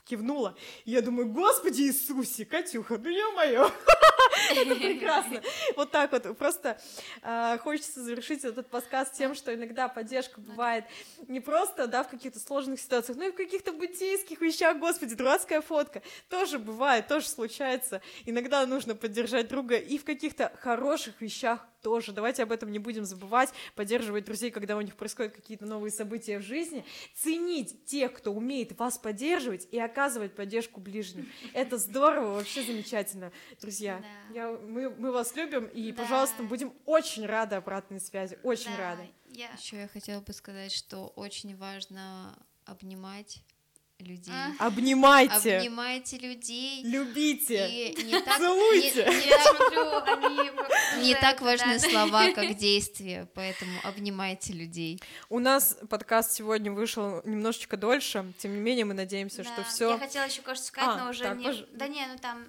[0.07, 3.71] кивнула, и я думаю, господи Иисусе, Катюха, ну ё-моё,
[4.57, 5.43] это прекрасно.
[5.77, 6.39] Вот так вот.
[6.39, 6.81] Просто
[7.23, 10.85] э, хочется завершить этот подкаст тем, что иногда поддержка бывает
[11.29, 14.79] не просто, да, в каких-то сложных ситуациях, но и в каких-то бытийских вещах.
[14.79, 16.03] Господи, дурацкая фотка.
[16.29, 18.01] Тоже бывает, тоже случается.
[18.25, 22.11] Иногда нужно поддержать друга и в каких-то хороших вещах тоже.
[22.11, 26.41] Давайте об этом не будем забывать, поддерживать друзей, когда у них происходят какие-то новые события
[26.41, 26.85] в жизни,
[27.15, 31.31] ценить тех, кто умеет вас поддерживать и оказывать поддержку ближним.
[31.55, 33.31] Это здорово, вообще замечательно,
[33.61, 34.03] друзья.
[34.33, 34.35] Да.
[34.35, 36.03] Я, мы, мы вас любим и, да.
[36.03, 38.91] пожалуйста, будем очень рады обратной связи, очень да.
[38.91, 39.09] рады.
[39.31, 39.47] Я...
[39.57, 43.45] Еще я хотела бы сказать, что очень важно обнимать
[44.01, 44.33] людей.
[44.33, 44.67] А?
[44.67, 45.59] Обнимайте.
[45.59, 46.83] Обнимайте людей.
[46.85, 47.91] Любите.
[47.91, 49.05] И не так, Целуйте.
[49.05, 51.89] Не, не, смотрю, не так важны да.
[51.89, 55.01] слова, как действия, поэтому обнимайте людей.
[55.29, 59.53] У нас подкаст сегодня вышел немножечко дольше, тем не менее мы надеемся, да.
[59.53, 59.91] что все.
[59.91, 61.45] Я хотела еще кое-что сказать, а, но уже так, не.
[61.45, 61.65] Пож...
[61.73, 62.45] Да не, ну там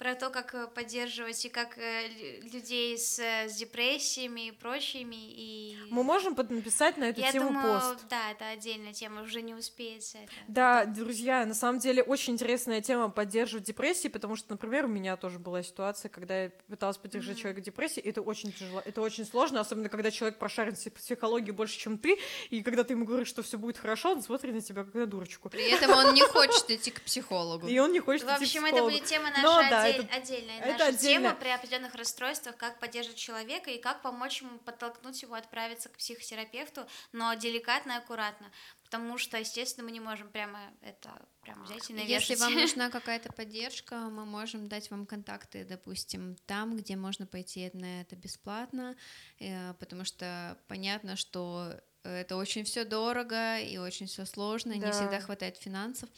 [0.00, 2.08] про то, как э, поддерживать и как э,
[2.54, 5.14] людей с, с депрессиями и прочими.
[5.14, 5.76] И...
[5.90, 8.06] Мы можем написать на эту Я тему думаю, пост.
[8.08, 10.32] Да, это отдельная тема, уже не успеется это.
[10.48, 15.18] Да, друзья, на самом деле очень интересная тема поддерживать депрессии, потому что, например, у меня
[15.18, 17.40] тоже была ситуация, когда я пыталась поддержать mm-hmm.
[17.40, 21.50] человека в депрессии, это очень тяжело, это очень сложно, особенно когда человек прошарен в психологии
[21.50, 22.18] больше, чем ты,
[22.48, 25.04] и когда ты ему говоришь, что все будет хорошо, он смотрит на тебя как на
[25.04, 25.50] дурочку.
[25.50, 27.66] При этом он не хочет идти к психологу.
[27.66, 28.66] И он не хочет идти к психологу.
[28.66, 30.14] В общем, это будет тема наша это...
[30.14, 31.28] отдельная это наша отдельно.
[31.28, 35.96] тема при определенных расстройствах, как поддерживать человека и как помочь ему подтолкнуть его отправиться к
[35.96, 38.50] психотерапевту, но деликатно и аккуратно,
[38.84, 41.10] потому что, естественно, мы не можем прямо это
[41.42, 42.30] прям взять и навешать.
[42.30, 47.70] Если вам нужна какая-то поддержка, мы можем дать вам контакты, допустим, там, где можно пойти
[47.72, 48.96] на это бесплатно,
[49.38, 51.72] э, потому что понятно, что
[52.02, 54.86] это очень все дорого и очень все сложно, да.
[54.86, 56.08] не всегда хватает финансов.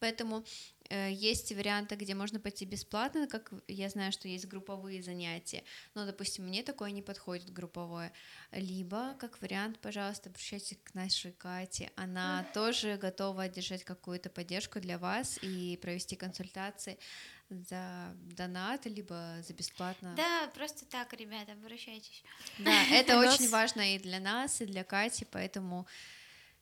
[0.00, 0.44] Поэтому
[0.90, 5.62] есть варианты, где можно пойти бесплатно, как я знаю, что есть групповые занятия,
[5.94, 8.12] но, допустим, мне такое не подходит групповое.
[8.52, 14.98] Либо, как вариант, пожалуйста, обращайтесь к нашей Кате, она тоже готова держать какую-то поддержку для
[14.98, 16.98] вас и провести консультации
[17.50, 20.14] за донат, либо за бесплатно.
[20.16, 22.22] Да, просто так, ребята, обращайтесь.
[22.58, 25.86] Да, это очень важно и для нас, и для Кати, поэтому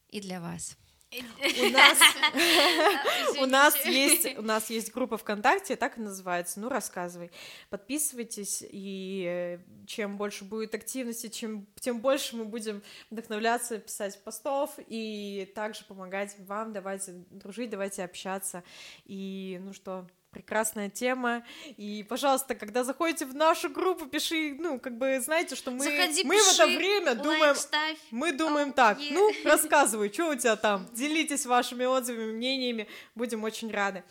[0.08, 0.76] и для вас.
[1.12, 1.98] У нас,
[3.40, 6.60] у нас есть, у нас есть группа ВКонтакте, так и называется.
[6.60, 7.30] Ну, рассказывай.
[7.70, 14.74] Подписывайтесь, и э, чем больше будет активности, чем, тем больше мы будем вдохновляться, писать постов
[14.88, 16.72] и также помогать вам.
[16.72, 18.64] Давайте дружить, давайте общаться.
[19.04, 20.06] И, ну что,
[20.36, 21.42] прекрасная тема.
[21.78, 26.24] И, пожалуйста, когда заходите в нашу группу, пиши, ну, как бы, знаете, что мы, Заходи,
[26.24, 27.98] мы в это пиши, время лайк думаем ставь.
[28.10, 29.14] мы думаем Ау, так, е.
[29.14, 34.04] ну, рассказывай, что у тебя там, делитесь вашими отзывами, мнениями, будем очень рады.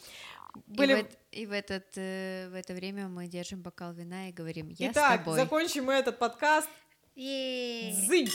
[0.65, 0.93] Были...
[0.93, 4.69] И, в, и в этот, э, в это время мы держим бокал вина и говорим,
[4.69, 5.35] я с Итак, тобой.
[5.35, 6.69] закончим мы этот подкаст.
[7.15, 7.93] Е.
[8.07, 8.31] Зынь!